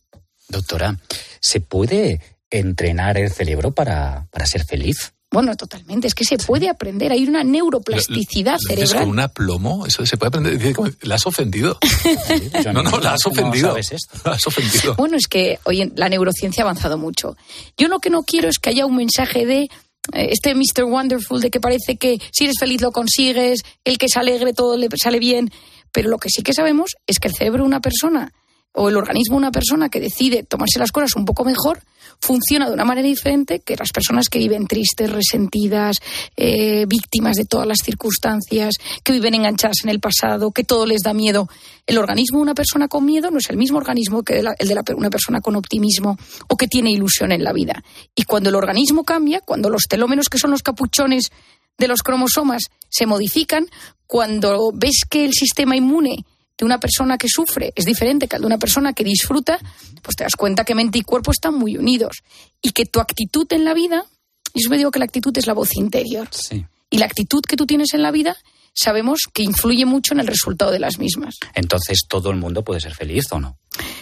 [0.48, 0.98] Doctora,
[1.40, 2.20] ¿se puede
[2.50, 5.12] entrenar el cerebro para, para ser feliz?
[5.30, 6.06] Bueno, totalmente.
[6.06, 7.12] Es que se puede aprender.
[7.12, 9.00] Hay una neuroplasticidad ¿Lo cerebral.
[9.02, 9.84] con un aplomo?
[9.86, 10.74] Eso se puede aprender.
[11.02, 11.78] La has ofendido.
[12.72, 13.68] no, no, la has ¿Cómo ofendido.
[13.68, 14.18] sabes esto?
[14.24, 14.94] La has ofendido.
[14.94, 17.36] Bueno, es que hoy en- la neurociencia ha avanzado mucho.
[17.76, 19.68] Yo lo que no quiero es que haya un mensaje de
[20.12, 20.84] este Mr.
[20.84, 24.76] Wonderful, de que parece que si eres feliz lo consigues, el que es alegre todo
[24.76, 25.50] le sale bien.
[25.92, 28.32] Pero lo que sí que sabemos es que el cerebro de una persona
[28.72, 31.82] o el organismo de una persona que decide tomarse las cosas un poco mejor
[32.20, 35.98] funciona de una manera diferente que las personas que viven tristes, resentidas,
[36.36, 41.02] eh, víctimas de todas las circunstancias, que viven enganchadas en el pasado, que todo les
[41.02, 41.48] da miedo.
[41.86, 44.74] El organismo de una persona con miedo no es el mismo organismo que el de
[44.74, 47.84] la- una persona con optimismo o que tiene ilusión en la vida.
[48.16, 51.30] Y cuando el organismo cambia, cuando los telómeros, que son los capuchones
[51.78, 53.66] de los cromosomas, se modifican,
[54.08, 56.24] cuando ves que el sistema inmune
[56.58, 59.58] de una persona que sufre es diferente que el de una persona que disfruta,
[60.02, 62.18] pues te das cuenta que mente y cuerpo están muy unidos
[62.60, 64.04] y que tu actitud en la vida,
[64.52, 66.64] y yo me digo que la actitud es la voz interior, Sí.
[66.90, 68.36] y la actitud que tú tienes en la vida
[68.78, 71.36] sabemos que influye mucho en el resultado de las mismas.
[71.54, 73.58] Entonces, ¿todo el mundo puede ser feliz o no?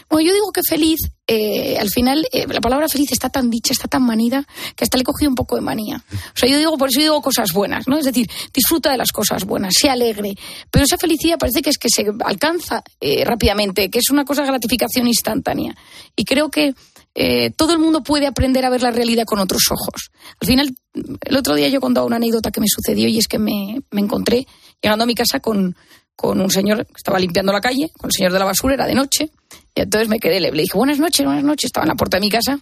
[0.09, 3.73] Bueno, yo digo que feliz, eh, al final, eh, la palabra feliz está tan dicha,
[3.73, 6.05] está tan manida, que hasta le he cogido un poco de manía.
[6.13, 7.99] O sea, yo digo, por eso digo cosas buenas, ¿no?
[7.99, 10.35] Es decir, disfruta de las cosas buenas, sea alegre.
[10.71, 14.43] Pero esa felicidad parece que es que se alcanza eh, rápidamente, que es una cosa
[14.43, 15.75] de gratificación instantánea.
[16.15, 16.75] Y creo que
[17.19, 20.11] eh, todo el mundo puede aprender a ver la realidad con otros ojos.
[20.39, 23.39] Al final, el otro día yo contaba una anécdota que me sucedió y es que
[23.39, 24.47] me, me encontré
[24.87, 25.77] llegando a mi casa con,
[26.15, 28.87] con un señor que estaba limpiando la calle, con el señor de la basura, era
[28.87, 29.31] de noche,
[29.75, 32.17] y entonces me quedé, le, le dije, buenas noches, buenas noches, estaba en la puerta
[32.17, 32.59] de mi casa,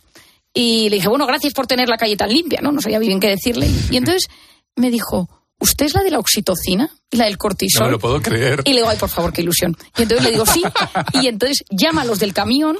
[0.53, 2.73] y le dije, bueno, gracias por tener la calle tan limpia, ¿no?
[2.73, 3.69] No sabía bien qué decirle.
[3.91, 4.29] Y entonces
[4.77, 7.81] me dijo, ¿usted es la de la oxitocina la del cortisol?
[7.83, 8.61] No me lo puedo creer.
[8.65, 9.77] Y le digo, ay, por favor, qué ilusión.
[9.99, 10.63] Y entonces le digo, sí.
[11.21, 12.79] Y entonces llama a los del camión,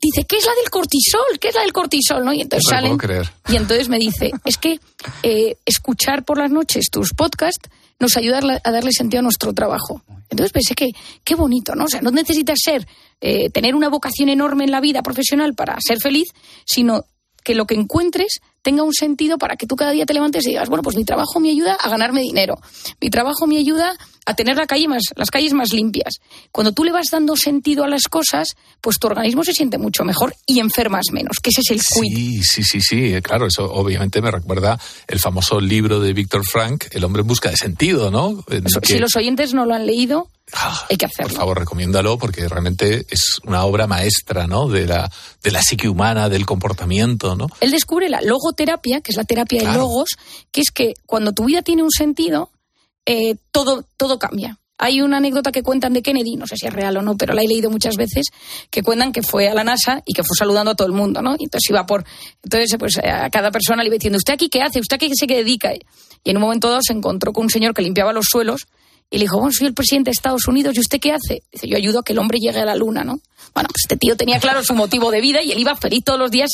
[0.00, 1.38] dice, ¿qué es la del cortisol?
[1.40, 2.22] ¿Qué es la del cortisol?
[2.22, 2.34] ¿no?
[2.34, 2.96] Y entonces No salen.
[2.98, 3.30] puedo creer.
[3.48, 4.78] Y entonces me dice, es que
[5.22, 10.02] eh, escuchar por las noches tus podcasts nos ayuda a darle- sentido a nuestro trabajo.
[10.28, 10.90] Entonces pensé que
[11.24, 11.84] qué bonito, ¿no?
[11.84, 12.86] O sea, no necesitas ser,
[13.20, 16.28] eh, tener una vocación enorme en la vida profesional para ser feliz,
[16.66, 17.04] sino
[17.46, 20.48] que lo que encuentres tenga un sentido para que tú cada día te levantes y
[20.50, 22.58] digas, bueno, pues mi trabajo me ayuda a ganarme dinero,
[23.00, 26.16] mi trabajo me ayuda a tener la calle más, las calles más limpias.
[26.50, 28.48] Cuando tú le vas dando sentido a las cosas,
[28.80, 32.16] pues tu organismo se siente mucho mejor y enfermas menos, que ese es el quid.
[32.16, 36.44] Sí, sí, sí, sí, eh, claro, eso obviamente me recuerda el famoso libro de Víctor
[36.44, 38.44] Frank, El hombre en busca de sentido, ¿no?
[38.48, 40.28] En Eso, que- Si los oyentes no lo han leído,
[40.88, 41.38] hay que Por hacerlo.
[41.38, 44.68] favor, recomiéndalo porque realmente es una obra maestra, ¿no?
[44.68, 45.10] De la,
[45.42, 47.48] de la psique humana, del comportamiento, ¿no?
[47.60, 50.10] Él descubre la logoterapia, que es la terapia de logos,
[50.52, 52.50] que es que cuando tu vida tiene un sentido,
[53.06, 54.58] eh, todo, todo cambia.
[54.78, 57.32] Hay una anécdota que cuentan de Kennedy, no sé si es real o no, pero
[57.32, 58.26] la he leído muchas veces,
[58.70, 61.22] que cuentan que fue a la NASA y que fue saludando a todo el mundo,
[61.22, 61.34] ¿no?
[61.38, 62.04] Y entonces iba por,
[62.42, 64.80] entonces pues a cada persona le iba diciendo, ¿usted aquí qué hace?
[64.80, 65.72] ¿Usted aquí qué se dedica?
[65.74, 68.66] Y en un momento dado se encontró con un señor que limpiaba los suelos
[69.10, 71.42] y le dijo, bueno, soy el presidente de Estados Unidos, ¿y usted qué hace?
[71.52, 73.20] Dice, yo ayudo a que el hombre llegue a la luna, ¿no?
[73.54, 76.18] Bueno, pues este tío tenía claro su motivo de vida y él iba feliz todos
[76.18, 76.50] los días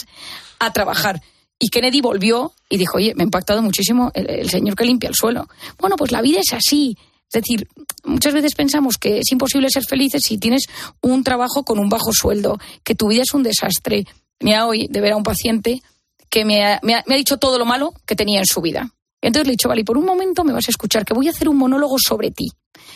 [0.59, 1.23] a trabajar.
[1.59, 5.15] Y Kennedy volvió y dijo, oye, me ha impactado muchísimo el, señor que limpia el
[5.15, 5.49] suelo.
[5.79, 6.97] Bueno, pues la vida es así.
[7.33, 7.69] Es decir,
[8.05, 10.65] muchas veces pensamos que es imposible ser felices si tienes
[11.01, 14.07] un trabajo con un bajo sueldo, que tu vida es un desastre.
[14.41, 15.83] Mira hoy de ver a un paciente
[16.29, 18.93] que me ha, me ha dicho todo lo malo que tenía en su vida.
[19.23, 21.31] Entonces le he dicho, vale, por un momento me vas a escuchar, que voy a
[21.31, 22.51] hacer un monólogo sobre ti.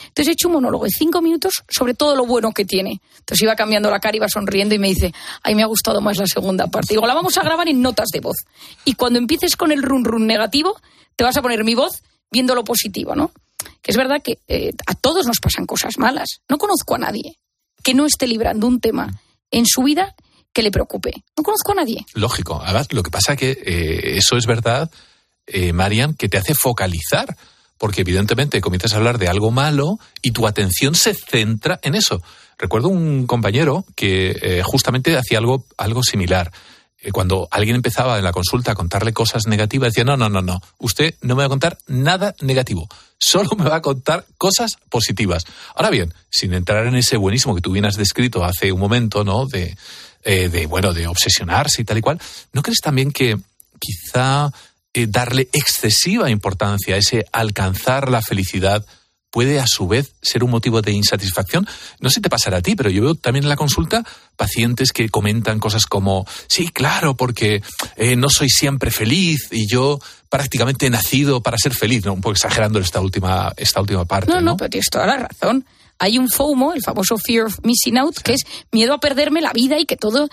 [0.09, 3.01] Entonces he hecho un monólogo de cinco minutos sobre todo lo bueno que tiene.
[3.19, 6.19] Entonces iba cambiando la cara, iba sonriendo y me dice, ay, me ha gustado más
[6.19, 6.95] la segunda parte.
[6.95, 8.37] Digo, la vamos a grabar en notas de voz.
[8.85, 10.81] Y cuando empieces con el run run negativo,
[11.15, 13.31] te vas a poner mi voz viendo lo positivo, ¿no?
[13.81, 16.41] Que es verdad que eh, a todos nos pasan cosas malas.
[16.49, 17.39] No conozco a nadie
[17.85, 19.21] que no esté librando un tema
[19.53, 20.17] en su vida
[20.53, 21.13] que le preocupe.
[21.37, 22.05] No conozco a nadie.
[22.15, 22.61] Lógico.
[22.65, 24.91] Además, lo que pasa es que eh, eso es verdad
[25.47, 27.37] eh, Marian, que te hace focalizar,
[27.79, 32.23] porque evidentemente comienzas a hablar de algo malo y tu atención se centra en eso.
[32.59, 36.51] Recuerdo un compañero que eh, justamente hacía algo, algo similar.
[36.99, 40.41] Eh, cuando alguien empezaba en la consulta a contarle cosas negativas, decía, no, no, no,
[40.41, 42.89] no, usted no me va a contar nada negativo,
[43.19, 45.45] solo me va a contar cosas positivas.
[45.75, 49.23] Ahora bien, sin entrar en ese buenísimo que tú bien has descrito hace un momento,
[49.23, 49.47] ¿no?
[49.47, 49.77] De,
[50.25, 52.21] eh, de bueno, de obsesionarse y tal y cual,
[52.53, 53.37] ¿no crees también que
[53.79, 54.51] quizá
[54.97, 58.85] eh, darle excesiva importancia a ese alcanzar la felicidad
[59.31, 61.69] puede a su vez ser un motivo de insatisfacción.
[62.01, 64.03] No sé si te pasará a ti, pero yo veo también en la consulta
[64.35, 67.63] pacientes que comentan cosas como, sí, claro, porque
[67.97, 69.99] eh, no soy siempre feliz y yo
[70.31, 72.15] prácticamente he nacido para ser feliz, ¿no?
[72.15, 74.33] Un poco exagerando esta última, esta última parte.
[74.33, 75.67] No, no, pero tienes toda la razón.
[75.99, 78.43] Hay un FOMO, el famoso Fear of Missing Out, que es
[78.73, 80.29] miedo a perderme la vida y que todo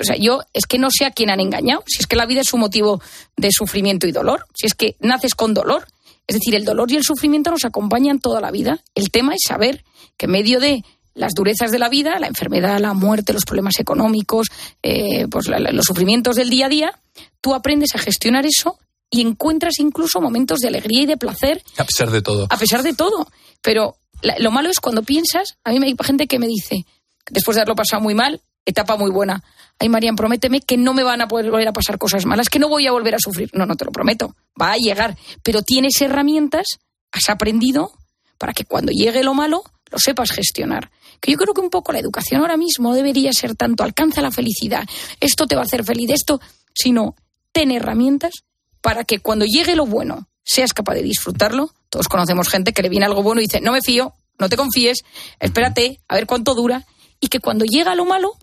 [0.00, 2.26] o sea, yo es que no sé a quién han engañado, si es que la
[2.26, 3.00] vida es un motivo
[3.36, 5.86] de sufrimiento y dolor, si es que naces con dolor.
[6.28, 8.82] Es decir, el dolor y el sufrimiento nos acompañan toda la vida.
[8.94, 9.84] El tema es saber
[10.16, 10.84] que en medio de
[11.14, 14.48] las durezas de la vida, la enfermedad, la muerte, los problemas económicos,
[14.82, 17.00] eh, pues los sufrimientos del día a día,
[17.40, 18.78] tú aprendes a gestionar eso
[19.08, 21.62] y encuentras incluso momentos de alegría y de placer.
[21.78, 22.46] A pesar de todo.
[22.50, 23.28] A pesar de todo.
[23.62, 23.96] Pero
[24.38, 26.86] lo malo es cuando piensas, a mí hay gente que me dice,
[27.30, 29.42] después de haberlo pasado muy mal, etapa muy buena.
[29.78, 32.58] Ay, Marian, prométeme que no me van a poder volver a pasar cosas malas, que
[32.58, 33.50] no voy a volver a sufrir.
[33.52, 34.34] No, no te lo prometo.
[34.60, 35.16] Va a llegar.
[35.42, 36.66] Pero tienes herramientas,
[37.12, 37.92] has aprendido,
[38.38, 40.90] para que cuando llegue lo malo, lo sepas gestionar.
[41.20, 44.30] Que yo creo que un poco la educación ahora mismo debería ser tanto alcanza la
[44.30, 44.84] felicidad,
[45.20, 46.40] esto te va a hacer feliz, esto,
[46.74, 47.14] sino
[47.52, 48.32] ten herramientas
[48.80, 51.70] para que cuando llegue lo bueno seas capaz de disfrutarlo.
[51.96, 54.56] Todos conocemos gente que le viene algo bueno y dice, no me fío, no te
[54.58, 55.02] confíes,
[55.40, 56.84] espérate, a ver cuánto dura,
[57.20, 58.34] y que cuando llega lo malo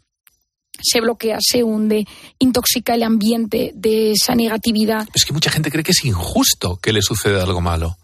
[0.81, 2.07] se bloquea, se hunde,
[2.39, 5.07] intoxica el ambiente de esa negatividad.
[5.13, 7.95] Es que mucha gente cree que es injusto que le suceda algo malo.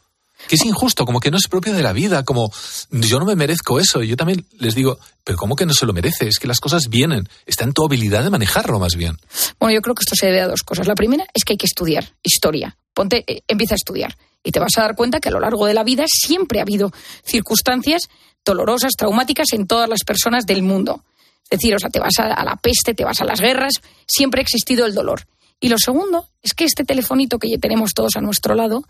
[0.47, 2.52] Que es injusto, como que no es propio de la vida, como
[2.91, 4.04] yo no me merezco eso.
[4.04, 6.28] Y yo también les digo, pero ¿cómo que no se lo merece?
[6.28, 7.28] Es que las cosas vienen.
[7.47, 9.18] Está en tu habilidad de manejarlo más bien.
[9.60, 10.86] Bueno, yo creo que esto se debe a dos cosas.
[10.86, 12.78] La primera es que hay que estudiar historia.
[12.93, 14.16] Ponte, eh, empieza a estudiar.
[14.44, 16.64] Y te vas a dar cuenta que a lo largo de la vida siempre ha
[16.64, 16.92] habido
[17.24, 18.10] circunstancias
[18.46, 21.04] dolorosas, traumáticas en todas las personas del mundo.
[21.50, 23.74] Es decir, o sea, te vas a, la peste, te vas a las guerras,
[24.08, 25.28] siempre ha existido el dolor.
[25.60, 28.84] Y lo segundo es que este telefonito que ya tenemos todos a nuestro lado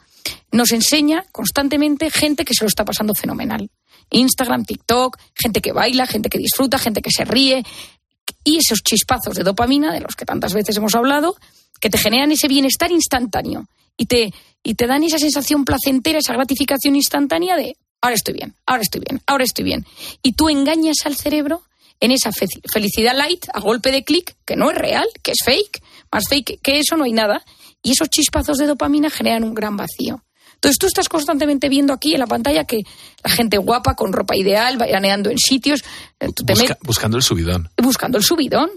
[0.51, 3.69] nos enseña constantemente gente que se lo está pasando fenomenal.
[4.11, 7.63] Instagram, TikTok, gente que baila, gente que disfruta, gente que se ríe.
[8.43, 11.35] Y esos chispazos de dopamina, de los que tantas veces hemos hablado,
[11.79, 13.67] que te generan ese bienestar instantáneo
[13.99, 14.33] y te,
[14.63, 19.01] y te dan esa sensación placentera, esa gratificación instantánea de ahora estoy bien, ahora estoy
[19.01, 19.85] bien, ahora estoy bien.
[20.23, 21.63] Y tú engañas al cerebro
[21.99, 22.31] en esa
[22.71, 25.83] felicidad light a golpe de clic, que no es real, que es fake,
[26.13, 27.43] más fake que eso no hay nada,
[27.83, 30.23] y esos chispazos de dopamina generan un gran vacío.
[30.53, 32.83] Entonces tú estás constantemente viendo aquí en la pantalla que
[33.21, 35.83] la gente guapa, con ropa ideal, veraneando en sitios.
[36.83, 37.69] Buscando el subidón.
[37.77, 38.69] Buscando el subidón.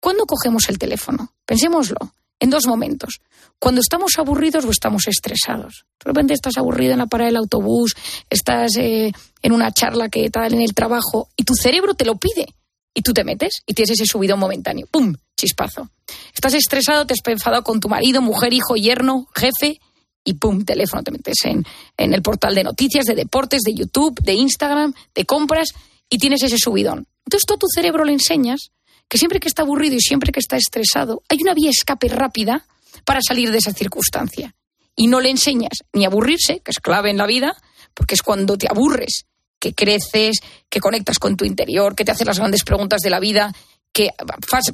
[0.00, 1.32] ¿Cuándo cogemos el teléfono?
[1.46, 2.14] Pensémoslo.
[2.40, 3.20] En dos momentos.
[3.58, 5.84] Cuando estamos aburridos o estamos estresados.
[5.98, 7.94] De repente estás aburrido en la parada del autobús,
[8.28, 9.12] estás eh,
[9.42, 12.46] en una charla que tal en el trabajo y tu cerebro te lo pide.
[12.92, 14.86] Y tú te metes y tienes ese subidón momentáneo.
[14.90, 15.14] ¡Pum!
[15.36, 15.90] Chispazo.
[16.32, 19.80] Estás estresado, te has enfadado con tu marido, mujer, hijo, yerno, jefe
[20.24, 20.64] y ¡pum!
[20.64, 21.02] Teléfono.
[21.02, 21.64] Te metes en,
[21.96, 25.68] en el portal de noticias, de deportes, de YouTube, de Instagram, de compras
[26.08, 27.06] y tienes ese subidón.
[27.26, 28.70] Entonces tú a tu cerebro le enseñas
[29.14, 32.66] que siempre que está aburrido y siempre que está estresado, hay una vía escape rápida
[33.04, 34.56] para salir de esa circunstancia.
[34.96, 37.56] Y no le enseñas ni a aburrirse, que es clave en la vida,
[37.94, 39.26] porque es cuando te aburres
[39.60, 40.38] que creces,
[40.68, 43.54] que conectas con tu interior, que te haces las grandes preguntas de la vida,
[43.92, 44.10] que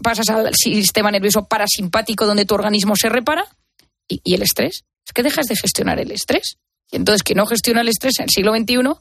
[0.02, 3.44] pasas al sistema nervioso parasimpático donde tu organismo se repara.
[4.08, 4.84] ¿Y, y el estrés?
[5.06, 6.56] Es que dejas de gestionar el estrés.
[6.90, 8.98] Y entonces, quien no gestiona el estrés en el siglo XXI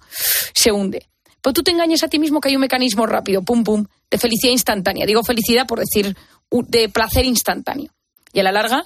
[0.53, 1.07] se hunde.
[1.41, 4.17] Pues tú te engañas a ti mismo que hay un mecanismo rápido, pum, pum, de
[4.17, 5.05] felicidad instantánea.
[5.05, 6.15] Digo felicidad por decir
[6.51, 7.91] de placer instantáneo.
[8.33, 8.83] Y a la larga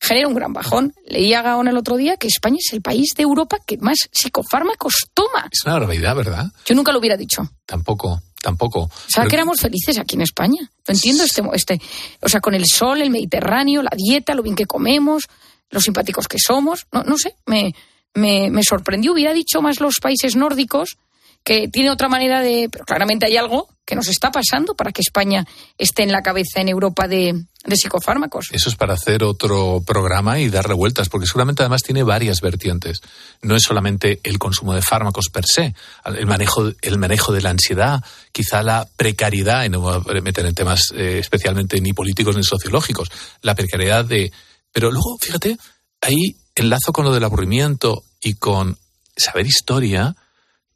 [0.00, 0.94] genera un gran bajón.
[1.06, 3.98] Leía a Gaón el otro día que España es el país de Europa que más
[4.12, 5.48] psicofármacos toma.
[5.50, 6.46] Es una barbaridad, ¿verdad?
[6.66, 7.48] Yo nunca lo hubiera dicho.
[7.66, 8.90] Tampoco, tampoco.
[9.08, 10.60] ¿Sabes que éramos felices aquí en España?
[10.62, 11.80] No entiendo este, este.
[12.20, 15.24] O sea, con el sol, el Mediterráneo, la dieta, lo bien que comemos,
[15.70, 16.86] los simpáticos que somos.
[16.92, 17.74] No, no sé, me,
[18.14, 19.12] me, me sorprendió.
[19.12, 20.98] Hubiera dicho más los países nórdicos
[21.44, 22.68] que tiene otra manera de.
[22.72, 26.62] Pero claramente hay algo que nos está pasando para que España esté en la cabeza
[26.62, 28.48] en Europa de, de psicofármacos.
[28.50, 33.02] Eso es para hacer otro programa y darle vueltas, porque seguramente además tiene varias vertientes.
[33.42, 35.74] No es solamente el consumo de fármacos per se,
[36.06, 40.46] el manejo, el manejo de la ansiedad, quizá la precariedad, y no voy a meter
[40.46, 43.10] en temas eh, especialmente ni políticos ni sociológicos,
[43.42, 44.32] la precariedad de.
[44.72, 45.58] Pero luego, fíjate,
[46.00, 48.78] ahí enlazo con lo del aburrimiento y con
[49.14, 50.16] saber historia,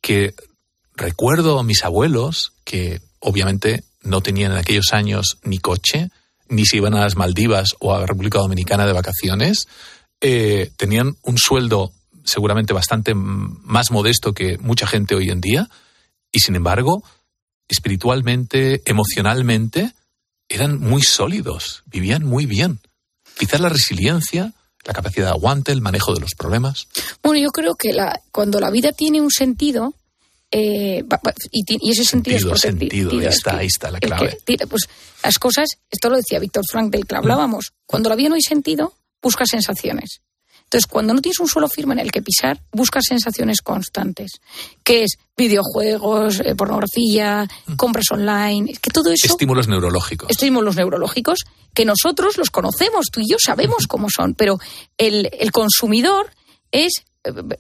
[0.00, 0.34] que
[0.98, 6.10] recuerdo a mis abuelos que obviamente no tenían en aquellos años ni coche,
[6.48, 9.68] ni se iban a las Maldivas o a la República Dominicana de vacaciones,
[10.20, 11.92] eh, tenían un sueldo
[12.24, 15.70] seguramente bastante más modesto que mucha gente hoy en día,
[16.30, 17.02] y sin embargo,
[17.68, 19.94] espiritualmente, emocionalmente,
[20.48, 22.80] eran muy sólidos, vivían muy bien.
[23.38, 24.52] Quizás la resiliencia,
[24.84, 26.88] la capacidad de aguante, el manejo de los problemas.
[27.22, 27.96] Bueno, yo creo que
[28.32, 29.94] cuando la vida tiene un sentido,
[30.50, 31.04] eh,
[31.52, 34.38] y, ese sentido, es sentido, ahí está, ahí está la clave.
[34.68, 34.88] pues
[35.22, 38.42] las cosas, esto lo decía Víctor Frank del que hablábamos, cuando la vida no hay
[38.42, 40.20] sentido, busca sensaciones.
[40.64, 44.32] Entonces, cuando no tienes un suelo firme en el que pisar, buscas sensaciones constantes,
[44.84, 49.28] que es videojuegos, eh, pornografía, compras online, que todo eso...
[49.28, 50.28] Estímulos neurológicos.
[50.28, 54.58] Estímulos neurológicos que nosotros los conocemos, tú y yo sabemos cómo son, pero
[54.98, 56.30] el, el consumidor
[56.70, 57.02] es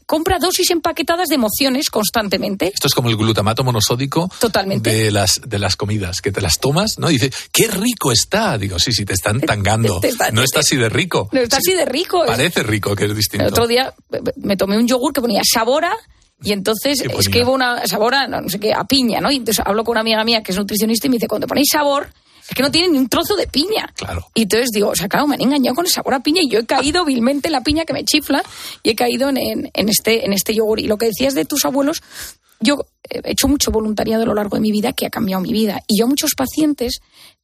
[0.06, 2.70] compra dosis empaquetadas de emociones constantemente.
[2.72, 4.90] Esto es como el glutamato monosódico Totalmente.
[4.90, 7.10] de las de las comidas, que te las tomas, ¿no?
[7.10, 8.56] Y dice, qué rico está.
[8.58, 10.00] Digo, sí, sí, te están tangando.
[10.32, 11.28] no está así de rico.
[11.32, 12.24] No está así de rico.
[12.26, 13.46] Parece rico, que es distinto.
[13.46, 13.94] El otro día
[14.36, 15.96] me tomé un yogur que ponía sabora
[16.42, 19.30] y entonces es que una sabora, no, sé qué, a piña, ¿no?
[19.30, 21.68] Y entonces hablo con una amiga mía que es nutricionista y me dice, cuando ponéis
[21.72, 22.08] sabor,
[22.48, 23.92] es que no tiene ni un trozo de piña.
[23.94, 24.26] Claro.
[24.34, 26.48] Y entonces digo, o sea, claro, me han engañado con el sabor a piña y
[26.48, 28.42] yo he caído vilmente en la piña que me chifla
[28.82, 29.36] y he caído en,
[29.72, 30.80] en, este, en este yogur.
[30.80, 32.02] Y lo que decías de tus abuelos,
[32.60, 35.52] yo he hecho mucho voluntariado a lo largo de mi vida que ha cambiado mi
[35.52, 35.82] vida.
[35.86, 37.00] Y yo a muchos pacientes,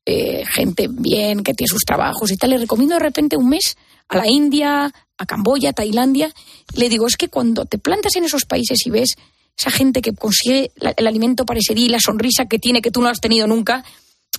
[0.06, 3.76] eh, gente bien, que tiene sus trabajos y tal, le recomiendo de repente un mes
[4.08, 6.32] a la India, a Camboya, a Tailandia.
[6.74, 9.16] Le digo, es que cuando te plantas en esos países y ves
[9.56, 12.90] esa gente que consigue el alimento para ese día y la sonrisa que tiene que
[12.90, 13.84] tú no has tenido nunca,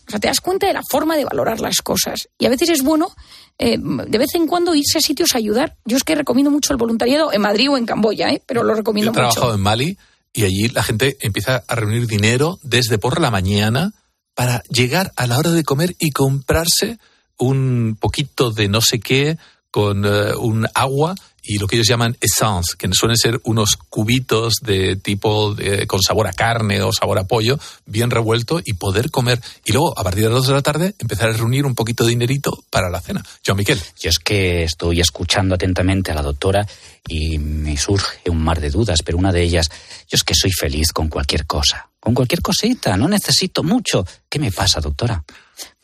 [0.07, 2.29] o sea, te das cuenta de la forma de valorar las cosas.
[2.37, 3.09] Y a veces es bueno,
[3.57, 5.75] eh, de vez en cuando, irse a sitios a ayudar.
[5.85, 8.41] Yo es que recomiendo mucho el voluntariado en Madrid o en Camboya, ¿eh?
[8.45, 9.33] pero lo recomiendo Yo he mucho.
[9.33, 9.97] trabajado en Mali
[10.33, 13.93] y allí la gente empieza a reunir dinero desde por la mañana
[14.33, 16.99] para llegar a la hora de comer y comprarse
[17.37, 19.37] un poquito de no sé qué
[19.71, 21.15] con uh, un agua
[21.45, 25.55] y lo que ellos llaman essence, que suelen ser unos cubitos de tipo
[25.87, 29.39] con sabor a carne o sabor a pollo, bien revuelto y poder comer.
[29.63, 32.03] Y luego, a partir de las dos de la tarde, empezar a reunir un poquito
[32.03, 33.23] de dinerito para la cena.
[33.45, 33.79] Joan Miquel.
[33.99, 36.65] Yo es que estoy escuchando atentamente a la doctora
[37.07, 39.69] y me surge un mar de dudas, pero una de ellas,
[40.07, 44.05] yo es que soy feliz con cualquier cosa, con cualquier cosita, no necesito mucho.
[44.27, 45.23] ¿Qué me pasa, doctora?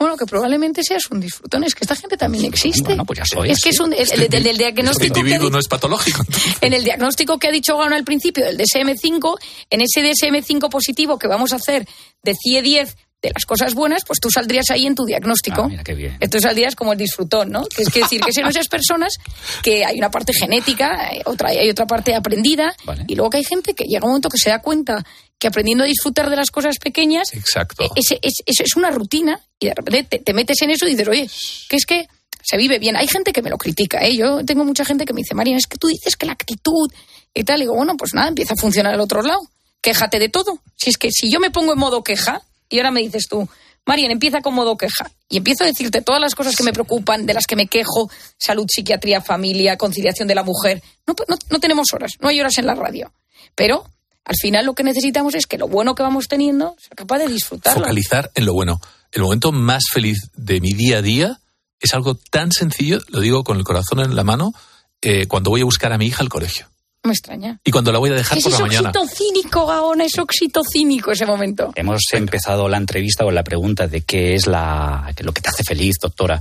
[0.02, 1.64] Bueno, que probablemente seas un disfrutón.
[1.64, 2.82] Es que esta gente también existe.
[2.82, 5.06] Bueno, pues ya soy es que es un, el, el, el, el diagnóstico.
[5.06, 6.24] Este individuo no es patológico.
[6.60, 9.38] En el diagnóstico que ha dicho Gano al principio del DSM5,
[9.70, 11.88] en ese DSM5 positivo que vamos a hacer
[12.24, 15.64] de CIE 10 de las cosas buenas, pues tú saldrías ahí en tu diagnóstico.
[15.64, 16.18] Ah, mira qué bien.
[16.20, 17.66] Entonces saldrías como el disfrutón, ¿no?
[17.66, 19.14] Que es que decir que son esas personas
[19.62, 23.06] que hay una parte genética, otra, hay otra parte aprendida, vale.
[23.08, 25.06] y luego que hay gente que llega un momento que se da cuenta
[25.38, 27.84] que aprendiendo a disfrutar de las cosas pequeñas, Exacto.
[27.96, 30.92] es, es, es, es una rutina, y de repente te, te, metes en eso y
[30.92, 31.30] dices, oye,
[31.70, 32.08] que es que
[32.44, 32.96] se vive bien.
[32.96, 34.16] Hay gente que me lo critica, ¿eh?
[34.16, 36.92] Yo tengo mucha gente que me dice, María, es que tú dices que la actitud
[37.34, 37.60] y tal.
[37.60, 39.42] Y digo, bueno, pues nada, empieza a funcionar al otro lado.
[39.82, 40.60] Quéjate de todo.
[40.76, 42.42] Si es que si yo me pongo en modo queja,
[42.72, 43.48] y ahora me dices tú,
[43.86, 45.12] Marian, empieza con modo queja.
[45.30, 48.10] Y empiezo a decirte todas las cosas que me preocupan, de las que me quejo,
[48.38, 50.82] salud, psiquiatría, familia, conciliación de la mujer.
[51.08, 53.12] No, no, tenemos horas, no hay horas en la radio.
[53.56, 53.86] Pero
[54.24, 57.28] al final lo que necesitamos es que lo bueno que vamos teniendo sea capaz de
[57.28, 57.82] disfrutarlo.
[57.82, 58.80] Focalizar en lo bueno.
[59.12, 61.40] El momento más feliz de mi día a día
[61.80, 64.54] es algo tan sencillo, lo digo con el corazón en la mano,
[65.02, 66.71] eh, cuando voy a buscar a mi hija al colegio.
[67.04, 67.60] Me extraña.
[67.64, 68.90] Y cuando la voy a dejar Es por la mañana.
[68.92, 71.72] oxitocínico, Gaona, es oxitocínico ese momento.
[71.76, 75.42] Hemos empezado la entrevista con la pregunta de qué es la, qué es lo que
[75.42, 76.40] te hace feliz, doctora.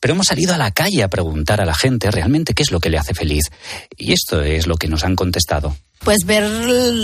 [0.00, 2.78] Pero hemos salido a la calle a preguntar a la gente realmente qué es lo
[2.78, 3.42] que le hace feliz.
[3.96, 5.76] Y esto es lo que nos han contestado.
[6.04, 6.44] Pues ver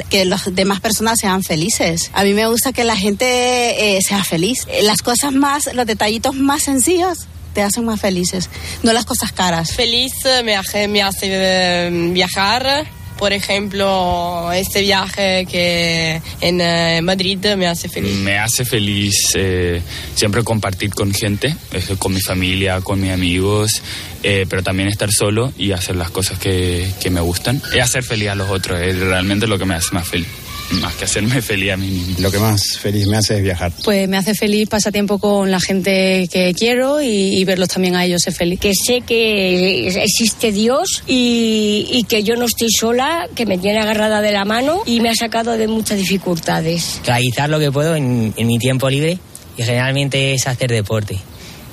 [0.08, 2.12] que las demás personas sean felices.
[2.14, 4.68] A mí me gusta que la gente eh, sea feliz.
[4.84, 8.50] Las cosas más, los detallitos más sencillos te hacen más felices,
[8.82, 9.72] no las cosas caras.
[9.72, 10.12] Feliz
[10.44, 12.86] me hace, me hace eh, viajar.
[13.18, 18.12] Por ejemplo, este viaje que en eh, Madrid me hace feliz.
[18.16, 19.80] Me hace feliz eh,
[20.16, 23.82] siempre compartir con gente, eh, con mi familia, con mis amigos,
[24.24, 27.62] eh, pero también estar solo y hacer las cosas que, que me gustan.
[27.72, 30.28] Y hacer feliz a los otros es realmente lo que me hace más feliz,
[30.72, 32.16] más que hacerme feliz a mí mismo.
[32.20, 33.72] Lo que más feliz me hace es viajar.
[33.84, 37.96] Pues me hace feliz pasar tiempo con la gente que quiero y, y verlos también
[37.96, 38.60] a ellos ser feliz.
[38.60, 43.80] Que sé que existe Dios y, y que yo no estoy sola, que me tiene
[43.80, 47.00] agarrada de la mano y me ha sacado de muchas dificultades.
[47.06, 49.18] Realizar lo que puedo en, en mi tiempo libre
[49.56, 51.18] y generalmente es hacer deporte.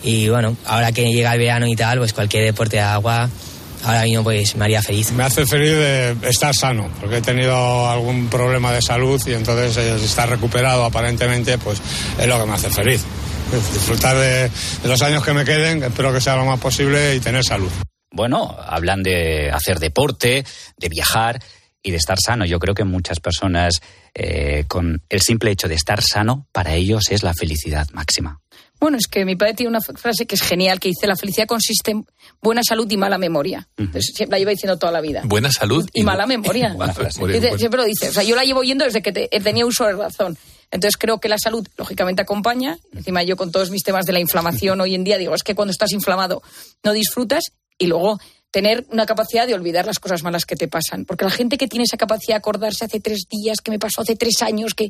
[0.03, 3.29] Y bueno, ahora que llega el verano y tal, pues cualquier deporte de agua
[3.83, 5.11] ahora mismo pues me haría feliz.
[5.11, 9.77] Me hace feliz de estar sano, porque he tenido algún problema de salud y entonces
[9.77, 11.81] eh, estar recuperado aparentemente, pues
[12.19, 13.03] es lo que me hace feliz.
[13.73, 17.19] Disfrutar de, de los años que me queden, espero que sea lo más posible y
[17.19, 17.71] tener salud.
[18.11, 20.45] Bueno, hablan de hacer deporte,
[20.77, 21.39] de viajar
[21.83, 22.45] y de estar sano.
[22.45, 23.81] Yo creo que muchas personas,
[24.13, 28.41] eh, con el simple hecho de estar sano, para ellos es la felicidad máxima.
[28.81, 31.45] Bueno, es que mi padre tiene una frase que es genial, que dice, la felicidad
[31.47, 32.05] consiste en
[32.41, 33.69] buena salud y mala memoria.
[33.77, 35.21] Entonces, siempre la lleva diciendo toda la vida.
[35.23, 36.73] Buena salud Y mala memoria.
[36.75, 37.59] Buena Dice- bien.
[37.59, 38.09] siempre lo dice.
[38.09, 40.35] O sea, yo la llevo oyendo desde que te- tenía uso de razón.
[40.71, 42.79] Entonces creo que la salud, lógicamente, acompaña.
[42.91, 45.53] Encima yo con todos mis temas de la inflamación hoy en día, digo, es que
[45.53, 46.41] cuando estás inflamado
[46.83, 47.43] no disfrutas
[47.77, 48.19] y luego
[48.49, 51.05] tener una capacidad de olvidar las cosas malas que te pasan.
[51.05, 54.01] Porque la gente que tiene esa capacidad de acordarse hace tres días, que me pasó
[54.01, 54.89] hace tres años, que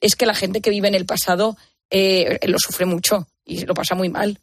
[0.00, 1.56] es que la gente que vive en el pasado
[1.92, 4.40] eh, lo sufre mucho y lo pasa muy mal.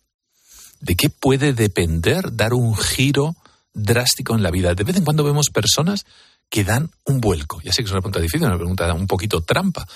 [0.79, 3.35] ¿De qué puede depender dar un giro
[3.73, 4.75] drástico en la vida?
[4.75, 6.05] De vez en cuando vemos personas
[6.49, 7.61] que dan un vuelco.
[7.61, 9.87] Ya sé que es una pregunta difícil, una pregunta un poquito trampa,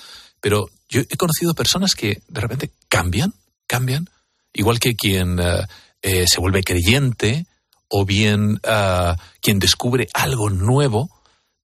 [0.42, 3.34] pero yo he conocido personas que de repente cambian,
[3.68, 4.10] cambian,
[4.52, 5.66] igual que quien eh,
[6.02, 7.46] eh, se vuelve creyente
[7.88, 11.10] o bien ah, quien descubre algo nuevo,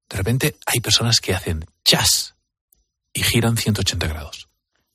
[0.10, 2.36] de repente hay personas que hacen chas
[3.14, 4.49] y giran 180 grados.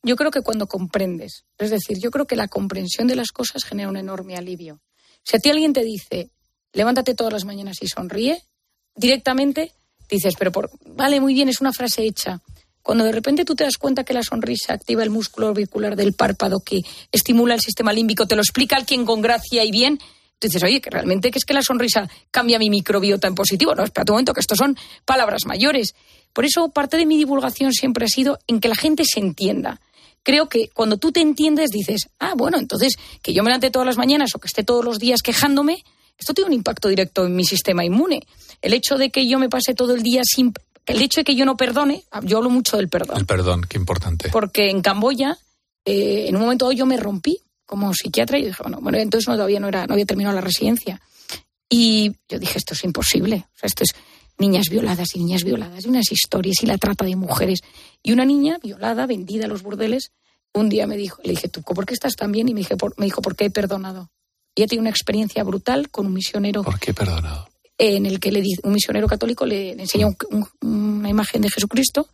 [0.04, 3.64] Yo creo que cuando comprendes, es decir, yo creo que la comprensión de las cosas
[3.64, 4.80] genera un enorme alivio.
[5.22, 6.30] Si a ti alguien te dice,
[6.74, 8.42] levántate todas las mañanas y sonríe,
[8.94, 9.72] directamente
[10.10, 12.40] dices, pero por, vale, muy bien, es una frase hecha.
[12.82, 16.12] Cuando de repente tú te das cuenta que la sonrisa activa el músculo orbicular del
[16.12, 19.98] párpado que estimula el sistema límbico, te lo explica alguien con gracia y bien,
[20.38, 23.74] tú dices, oye, que realmente que es que la sonrisa cambia mi microbiota en positivo.
[23.74, 24.76] No, espera un momento, que esto son
[25.06, 25.94] palabras mayores.
[26.34, 29.80] Por eso parte de mi divulgación siempre ha sido en que la gente se entienda.
[30.24, 33.86] Creo que cuando tú te entiendes dices, ah, bueno, entonces que yo me levante todas
[33.86, 35.84] las mañanas o que esté todos los días quejándome,
[36.18, 38.26] esto tiene un impacto directo en mi sistema inmune.
[38.62, 40.52] El hecho de que yo me pase todo el día sin...
[40.86, 43.18] El hecho de que yo no perdone, yo hablo mucho del perdón.
[43.18, 44.30] El perdón, qué importante.
[44.30, 45.38] Porque en Camboya,
[45.84, 49.28] eh, en un momento dado yo me rompí como psiquiatra y dije, bueno, bueno entonces
[49.28, 51.00] no, todavía no, era, no había terminado la residencia.
[51.68, 53.46] Y yo dije, esto es imposible.
[53.54, 53.94] O sea, esto es
[54.38, 57.60] niñas violadas y niñas violadas y unas historias y la trata de mujeres.
[58.02, 60.10] Y una niña violada, vendida a los burdeles,
[60.52, 62.48] un día me dijo, le dije, ¿tú por qué estás tan bien?
[62.48, 64.10] Y me, dije, por- me dijo, ¿por qué he perdonado?
[64.54, 67.48] Y ella tiene una experiencia brutal con un misionero ¿Por qué he perdonado?
[67.76, 70.48] en el que le un misionero católico le, enseña un- un-
[70.98, 72.08] una imagen de Jesucristo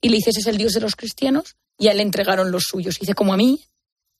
[0.00, 2.50] y le dice, ese es el Dios de los cristianos, y a él le entregaron
[2.50, 2.96] los suyos.
[2.96, 3.60] Y dice, como a mí,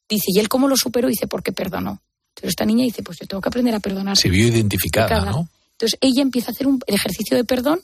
[0.08, 1.08] dice, ¿y él cómo lo superó?
[1.08, 2.00] Dice, porque perdonó.
[2.34, 4.16] Pero esta niña dice, pues yo tengo que aprender a perdonar.
[4.16, 5.48] Se vio identificada, Cada- ¿no?
[5.78, 7.80] Entonces ella empieza a hacer un ejercicio de perdón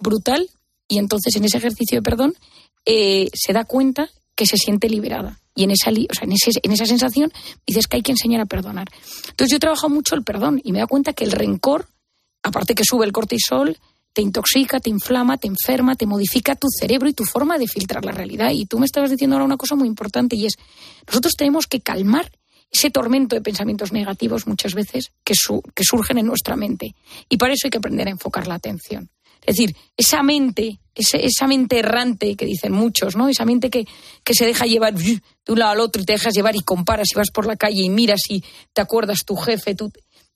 [0.00, 0.48] brutal
[0.88, 2.34] y entonces en ese ejercicio de perdón
[2.86, 5.38] eh, se da cuenta que se siente liberada.
[5.54, 7.32] Y en esa, o sea, en, ese- en esa sensación
[7.66, 8.88] dices que hay que enseñar a perdonar.
[9.28, 11.86] Entonces yo trabajo mucho el perdón y me da cuenta que el rencor,
[12.42, 13.78] aparte que sube el cortisol,
[14.12, 18.04] te intoxica, te inflama, te enferma, te modifica tu cerebro y tu forma de filtrar
[18.04, 18.50] la realidad.
[18.52, 20.54] Y tú me estabas diciendo ahora una cosa muy importante y es,
[21.06, 22.30] nosotros tenemos que calmar
[22.74, 26.94] ese tormento de pensamientos negativos muchas veces que, su- que surgen en nuestra mente.
[27.28, 29.08] Y para eso hay que aprender a enfocar la atención.
[29.46, 33.28] Es decir, esa mente, esa mente errante que dicen muchos, ¿no?
[33.28, 33.86] Esa mente que,
[34.24, 37.08] que se deja llevar de un lado al otro y te dejas llevar y comparas
[37.12, 39.76] y vas por la calle y miras y te acuerdas tu jefe,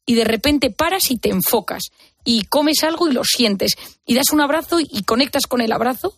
[0.07, 1.85] y de repente paras y te enfocas
[2.25, 3.73] y comes algo y lo sientes
[4.07, 6.15] y das un abrazo y conectas con el abrazo,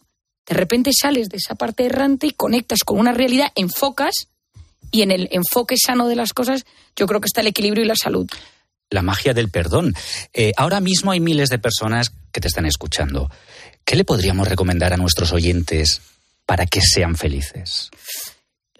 [0.46, 4.26] de repente sales de esa parte errante y conectas con una realidad, enfocas
[4.90, 6.64] y en el enfoque sano de las cosas
[6.96, 8.28] yo creo que está el equilibrio y la salud.
[8.90, 9.94] la magia del perdón.
[10.32, 13.30] Eh, ahora mismo hay miles de personas que te están escuchando.
[13.84, 16.00] ¿Qué le podríamos recomendar a nuestros oyentes
[16.44, 17.90] para que sean felices?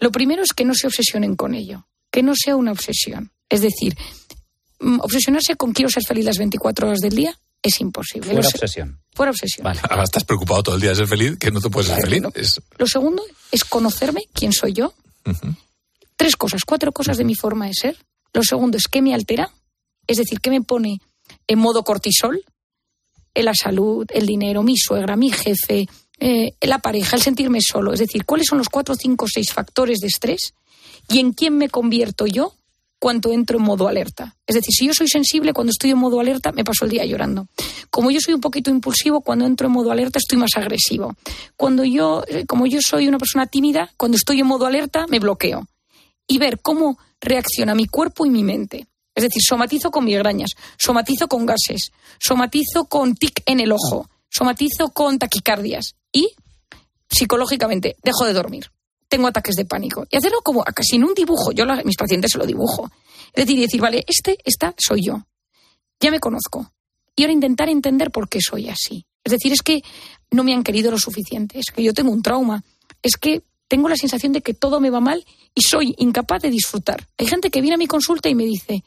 [0.01, 3.31] Lo primero es que no se obsesionen con ello, que no sea una obsesión.
[3.49, 3.97] Es decir,
[4.81, 8.33] mm, obsesionarse con quiero ser feliz las 24 horas del día es imposible.
[8.33, 9.01] Fuera obsesión.
[9.15, 9.67] Fuera obsesión.
[9.89, 12.23] Ahora estás preocupado todo el día de ser feliz, que no te puedes ser feliz.
[12.35, 14.93] Es- Lo segundo es conocerme, quién soy yo.
[16.21, 17.97] Tres cosas, cuatro cosas de mi forma de ser.
[18.35, 19.51] Lo segundo es qué me altera,
[20.07, 21.01] es decir, qué me pone
[21.47, 22.45] en modo cortisol,
[23.33, 27.95] Eh, la salud, el dinero, mi suegra, mi jefe, eh, la pareja, el sentirme solo.
[27.95, 30.53] Es decir, cuáles son los cuatro, cinco, seis factores de estrés
[31.09, 32.53] y en quién me convierto yo
[32.99, 34.37] cuando entro en modo alerta.
[34.47, 37.07] Es decir, si yo soy sensible, cuando estoy en modo alerta, me paso el día
[37.07, 37.47] llorando.
[37.89, 41.15] Como yo soy un poquito impulsivo, cuando entro en modo alerta estoy más agresivo.
[41.57, 45.19] Cuando yo, eh, como yo soy una persona tímida, cuando estoy en modo alerta me
[45.19, 45.67] bloqueo.
[46.31, 48.87] Y ver cómo reacciona mi cuerpo y mi mente.
[49.15, 54.91] Es decir, somatizo con migrañas, somatizo con gases, somatizo con tic en el ojo, somatizo
[54.91, 56.31] con taquicardias y
[57.11, 58.71] psicológicamente dejo de dormir.
[59.09, 60.07] Tengo ataques de pánico.
[60.09, 61.51] Y hacerlo como casi en un dibujo.
[61.51, 62.89] Yo a mis pacientes se lo dibujo.
[63.33, 65.27] Es decir, decir, vale, este, esta soy yo.
[65.99, 66.73] Ya me conozco.
[67.17, 69.05] Y ahora intentar entender por qué soy así.
[69.25, 69.83] Es decir, es que
[70.31, 71.59] no me han querido lo suficiente.
[71.59, 72.63] Es que yo tengo un trauma.
[73.03, 76.51] Es que tengo la sensación de que todo me va mal y soy incapaz de
[76.51, 77.07] disfrutar.
[77.17, 78.83] Hay gente que viene a mi consulta y me dice,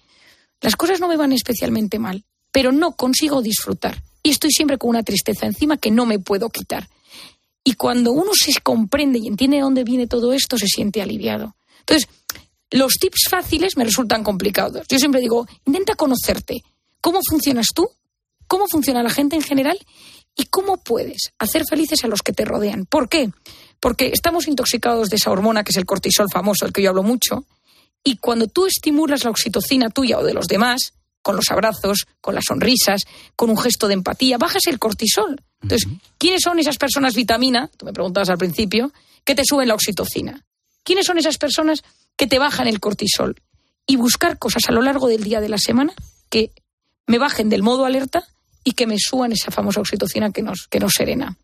[0.59, 4.03] las cosas no me van especialmente mal, pero no consigo disfrutar.
[4.21, 6.89] Y estoy siempre con una tristeza encima que no me puedo quitar.
[7.63, 11.55] Y cuando uno se comprende y entiende de dónde viene todo esto, se siente aliviado.
[11.79, 12.09] Entonces,
[12.69, 14.86] los tips fáciles me resultan complicados.
[14.89, 16.61] Yo siempre digo, intenta conocerte.
[16.99, 17.89] ¿Cómo funcionas tú?
[18.47, 19.79] ¿Cómo funciona la gente en general?
[20.36, 22.86] ¿Y cómo puedes hacer felices a los que te rodean?
[22.86, 23.29] ¿Por qué?
[23.84, 27.03] Porque estamos intoxicados de esa hormona que es el cortisol famoso, del que yo hablo
[27.03, 27.43] mucho,
[28.01, 32.34] y cuando tú estimulas la oxitocina tuya o de los demás, con los abrazos, con
[32.34, 33.01] las sonrisas,
[33.36, 35.43] con un gesto de empatía, bajas el cortisol.
[35.61, 37.69] Entonces, ¿quiénes son esas personas vitamina?
[37.75, 38.93] Tú me preguntabas al principio,
[39.25, 40.45] que te suben la oxitocina.
[40.86, 41.84] ¿Quiénes son esas personas
[42.15, 43.36] que te bajan el cortisol?
[43.86, 45.93] Y buscar cosas a lo largo del día de la semana
[46.29, 46.53] que
[47.05, 48.23] me bajen del modo alerta
[48.63, 51.36] y que me suban esa famosa oxitocina que nos, que nos serena.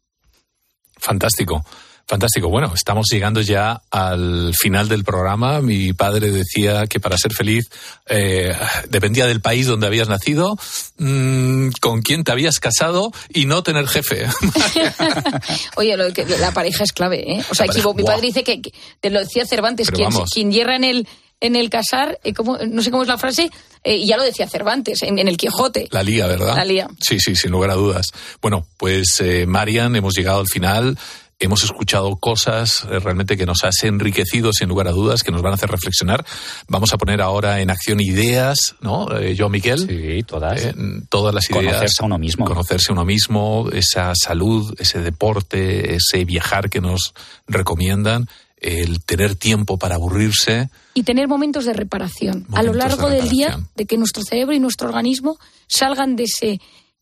[0.96, 1.66] Fantástico.
[2.10, 2.50] Fantástico.
[2.50, 5.62] Bueno, estamos llegando ya al final del programa.
[5.62, 7.70] Mi padre decía que para ser feliz
[8.08, 8.52] eh,
[8.90, 10.58] dependía del país donde habías nacido,
[10.98, 14.26] mm, con quién te habías casado y no tener jefe.
[15.76, 17.46] Oye, lo que la pareja es clave, ¿eh?
[17.50, 20.10] O sea, La pareja, equivo- mi padre dice que, que- te lo decía Cervantes, quien,
[20.34, 21.08] quien hierra en el,
[21.42, 23.52] en el casar, eh, ¿cómo- no sé cómo es la frase,
[23.84, 25.88] eh, y ya lo decía Cervantes, en, en el Quijote.
[25.92, 26.56] La lía, ¿verdad?
[26.56, 26.88] La lía.
[27.00, 28.08] Sí, sí, sin lugar a dudas.
[28.42, 30.98] Bueno, pues eh, Marian, hemos llegado al final.
[31.42, 35.42] Hemos escuchado cosas eh, realmente que nos has enriquecido sin lugar a dudas, que nos
[35.42, 36.26] van a hacer reflexionar.
[36.68, 39.08] Vamos a poner ahora en acción ideas, ¿no?
[39.18, 39.80] Eh, yo, Miquel.
[39.88, 40.66] Sí, todas.
[40.66, 40.74] Eh,
[41.08, 41.66] todas las ideas.
[41.66, 42.46] Conocerse a uno mismo.
[42.46, 47.14] Conocerse a uno mismo, esa salud, ese deporte, ese viajar que nos
[47.48, 48.28] recomiendan,
[48.60, 50.70] el tener tiempo para aburrirse.
[50.94, 54.54] Y tener momentos de reparación a lo de largo del día, de que nuestro cerebro
[54.54, 55.38] y nuestro organismo
[55.68, 56.60] salgan de ese,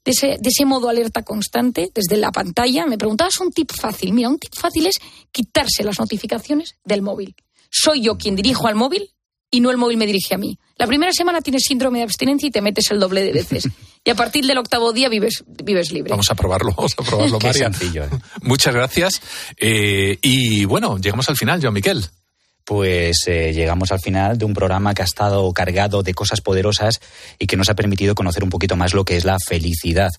[0.07, 2.85] de ese, de ese modo alerta constante desde la pantalla.
[2.85, 4.13] Me preguntabas un tip fácil.
[4.13, 4.95] Mira, un tip fácil es
[5.33, 7.35] quitarse las notificaciones del móvil.
[7.69, 9.09] Soy yo quien dirijo al móvil
[9.51, 10.57] y no el móvil me dirige a mí.
[10.77, 13.67] La primera semana tienes síndrome de abstinencia y te metes el doble de veces.
[14.05, 16.11] Y a partir del octavo día vives, vives libre.
[16.11, 17.73] Vamos a probarlo, vamos a probarlo, Qué Marian.
[17.73, 18.09] sencillo, ¿eh?
[18.41, 19.21] Muchas gracias.
[19.57, 22.05] Eh, y bueno, llegamos al final, Joan Miquel.
[22.67, 26.99] Pues eh, llegamos al final de un programa que ha estado cargado de cosas poderosas
[27.39, 30.09] y que nos ha permitido conocer un poquito más lo que es la felicidad.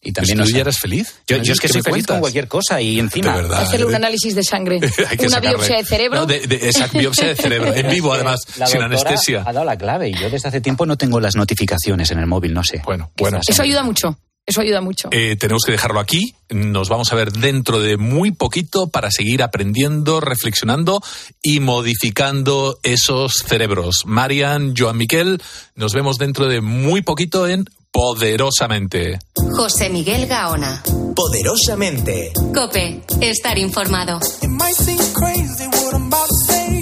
[0.00, 1.14] Y también ¿Tú nos ya eres feliz?
[1.28, 2.20] Yo, yo es que ¿Qué soy feliz con cuentas?
[2.20, 3.40] cualquier cosa y encima.
[3.40, 3.54] De.
[3.54, 4.80] Hacerle un análisis de sangre,
[5.16, 6.20] que una sacarle- biopsia de cerebro.
[6.22, 9.44] No, de, de- esa biopsia de cerebro, en vivo además, La sin anestesia.
[9.46, 12.26] Ha dado la clave y yo desde hace tiempo no tengo las notificaciones en el
[12.26, 12.82] móvil, no sé.
[12.84, 13.38] Bueno, bueno.
[13.46, 14.18] Eso ayuda mucho.
[14.44, 15.08] Eso ayuda mucho.
[15.12, 16.34] Eh, tenemos que dejarlo aquí.
[16.50, 21.00] Nos vamos a ver dentro de muy poquito para seguir aprendiendo, reflexionando
[21.42, 24.02] y modificando esos cerebros.
[24.04, 25.40] Marian, Joan Miquel,
[25.76, 29.18] nos vemos dentro de muy poquito en Poderosamente.
[29.54, 30.82] José Miguel Gaona.
[31.14, 32.32] Poderosamente.
[32.54, 34.18] Cope, estar informado.
[34.40, 36.81] It might seem crazy what I'm about to say.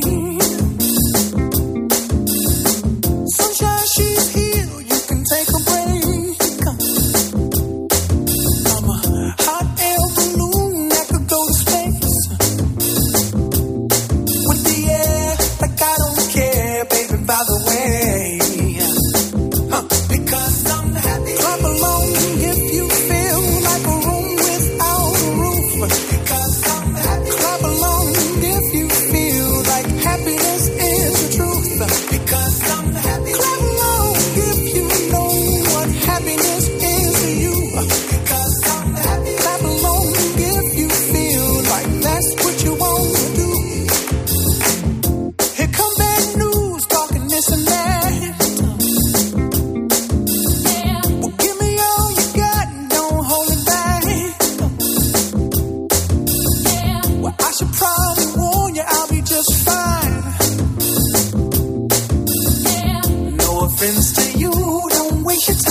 [63.91, 65.70] happens to you, don't waste your time.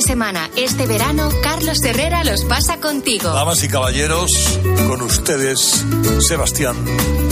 [0.00, 3.30] Semana, este verano, Carlos Herrera los pasa contigo.
[3.30, 4.30] Damas y caballeros,
[4.88, 5.84] con ustedes,
[6.20, 6.76] Sebastián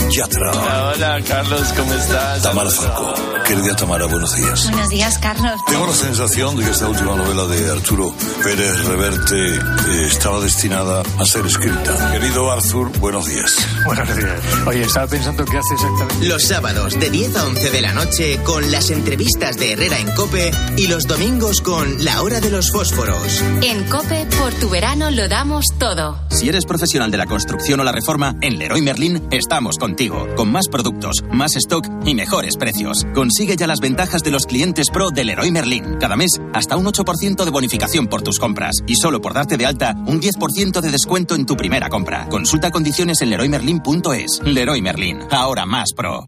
[0.09, 0.51] Yatra.
[0.51, 2.41] Hola, Carlos, ¿cómo estás?
[2.41, 3.13] Tamara Falco.
[3.45, 4.69] Querida Tamara, buenos días.
[4.69, 5.59] Buenos días, Carlos.
[5.67, 11.03] Tengo la sensación de que esta última novela de Arturo Pérez Reverte eh, estaba destinada
[11.17, 12.11] a ser escrita.
[12.11, 13.55] Querido Arthur, buenos días.
[13.85, 14.39] Buenos días.
[14.67, 16.27] Oye, estaba pensando qué hace exactamente.
[16.27, 20.11] Los sábados de 10 a 11 de la noche con las entrevistas de Herrera en
[20.11, 23.43] Cope y los domingos con La Hora de los Fósforos.
[23.61, 23.98] En Cope,
[24.39, 26.17] por tu verano lo damos todo.
[26.29, 30.27] Si eres profesional de la construcción o la reforma, en Leroy Merlin estamos contigo.
[30.35, 33.05] Con más productos, más stock y mejores precios.
[33.13, 35.97] Consigue ya las ventajas de los clientes pro de Leroy Merlin.
[35.99, 38.77] Cada mes, hasta un 8% de bonificación por tus compras.
[38.87, 42.27] Y solo por darte de alta, un 10% de descuento en tu primera compra.
[42.29, 44.41] Consulta condiciones en leroymerlin.es.
[44.43, 45.19] Leroy Merlin.
[45.31, 46.27] Ahora más pro.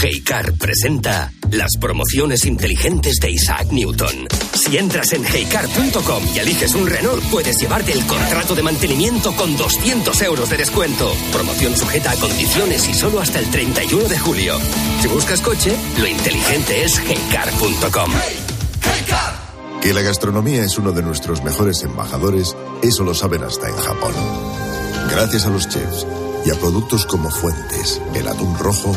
[0.00, 4.28] Heycar presenta las promociones inteligentes de Isaac Newton.
[4.54, 9.56] Si entras en heycar.com y eliges un Renault, puedes llevarte el contrato de mantenimiento con
[9.56, 11.12] 200 euros de descuento.
[11.32, 14.58] Promoción sujeta a condiciones y solo hasta el 31 de julio.
[15.00, 18.12] Si buscas coche, lo inteligente es heycar.com.
[19.82, 24.12] Que la gastronomía es uno de nuestros mejores embajadores, eso lo saben hasta en Japón.
[25.10, 26.06] Gracias a los chefs
[26.44, 28.96] y a productos como Fuentes, el atún rojo,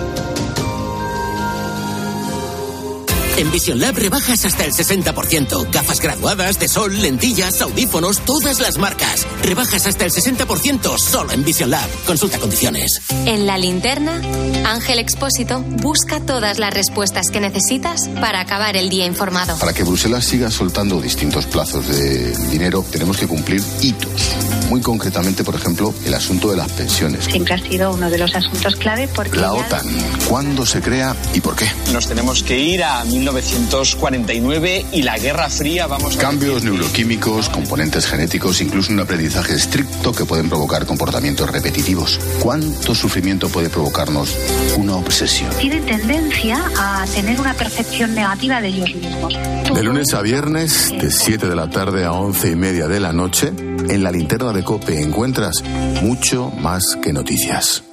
[3.41, 5.71] En Vision Lab rebajas hasta el 60%.
[5.71, 9.25] Gafas graduadas, de sol, lentillas, audífonos, todas las marcas.
[9.41, 11.89] Rebajas hasta el 60% solo en Vision Lab.
[12.05, 13.01] Consulta condiciones.
[13.25, 14.21] En la linterna,
[14.63, 19.57] Ángel Expósito busca todas las respuestas que necesitas para acabar el día informado.
[19.57, 24.35] Para que Bruselas siga soltando distintos plazos de dinero, tenemos que cumplir hitos.
[24.69, 27.25] Muy concretamente, por ejemplo, el asunto de las pensiones.
[27.25, 29.85] Siempre ha sido uno de los asuntos clave porque La ya- OTAN,
[30.29, 31.65] ¿cuándo se crea y por qué?
[31.91, 36.19] Nos tenemos que ir a 1949 y la Guerra Fría vamos a...
[36.19, 42.19] Cambios neuroquímicos, componentes genéticos, incluso un aprendizaje estricto que pueden provocar comportamientos repetitivos.
[42.39, 44.35] ¿Cuánto sufrimiento puede provocarnos
[44.77, 45.49] una obsesión?
[45.59, 49.33] tienen tendencia a tener una percepción negativa de ellos mismos.
[49.73, 53.13] De lunes a viernes, de 7 de la tarde a 11 y media de la
[53.13, 55.63] noche, en la linterna de Cope encuentras
[56.01, 57.83] mucho más que noticias.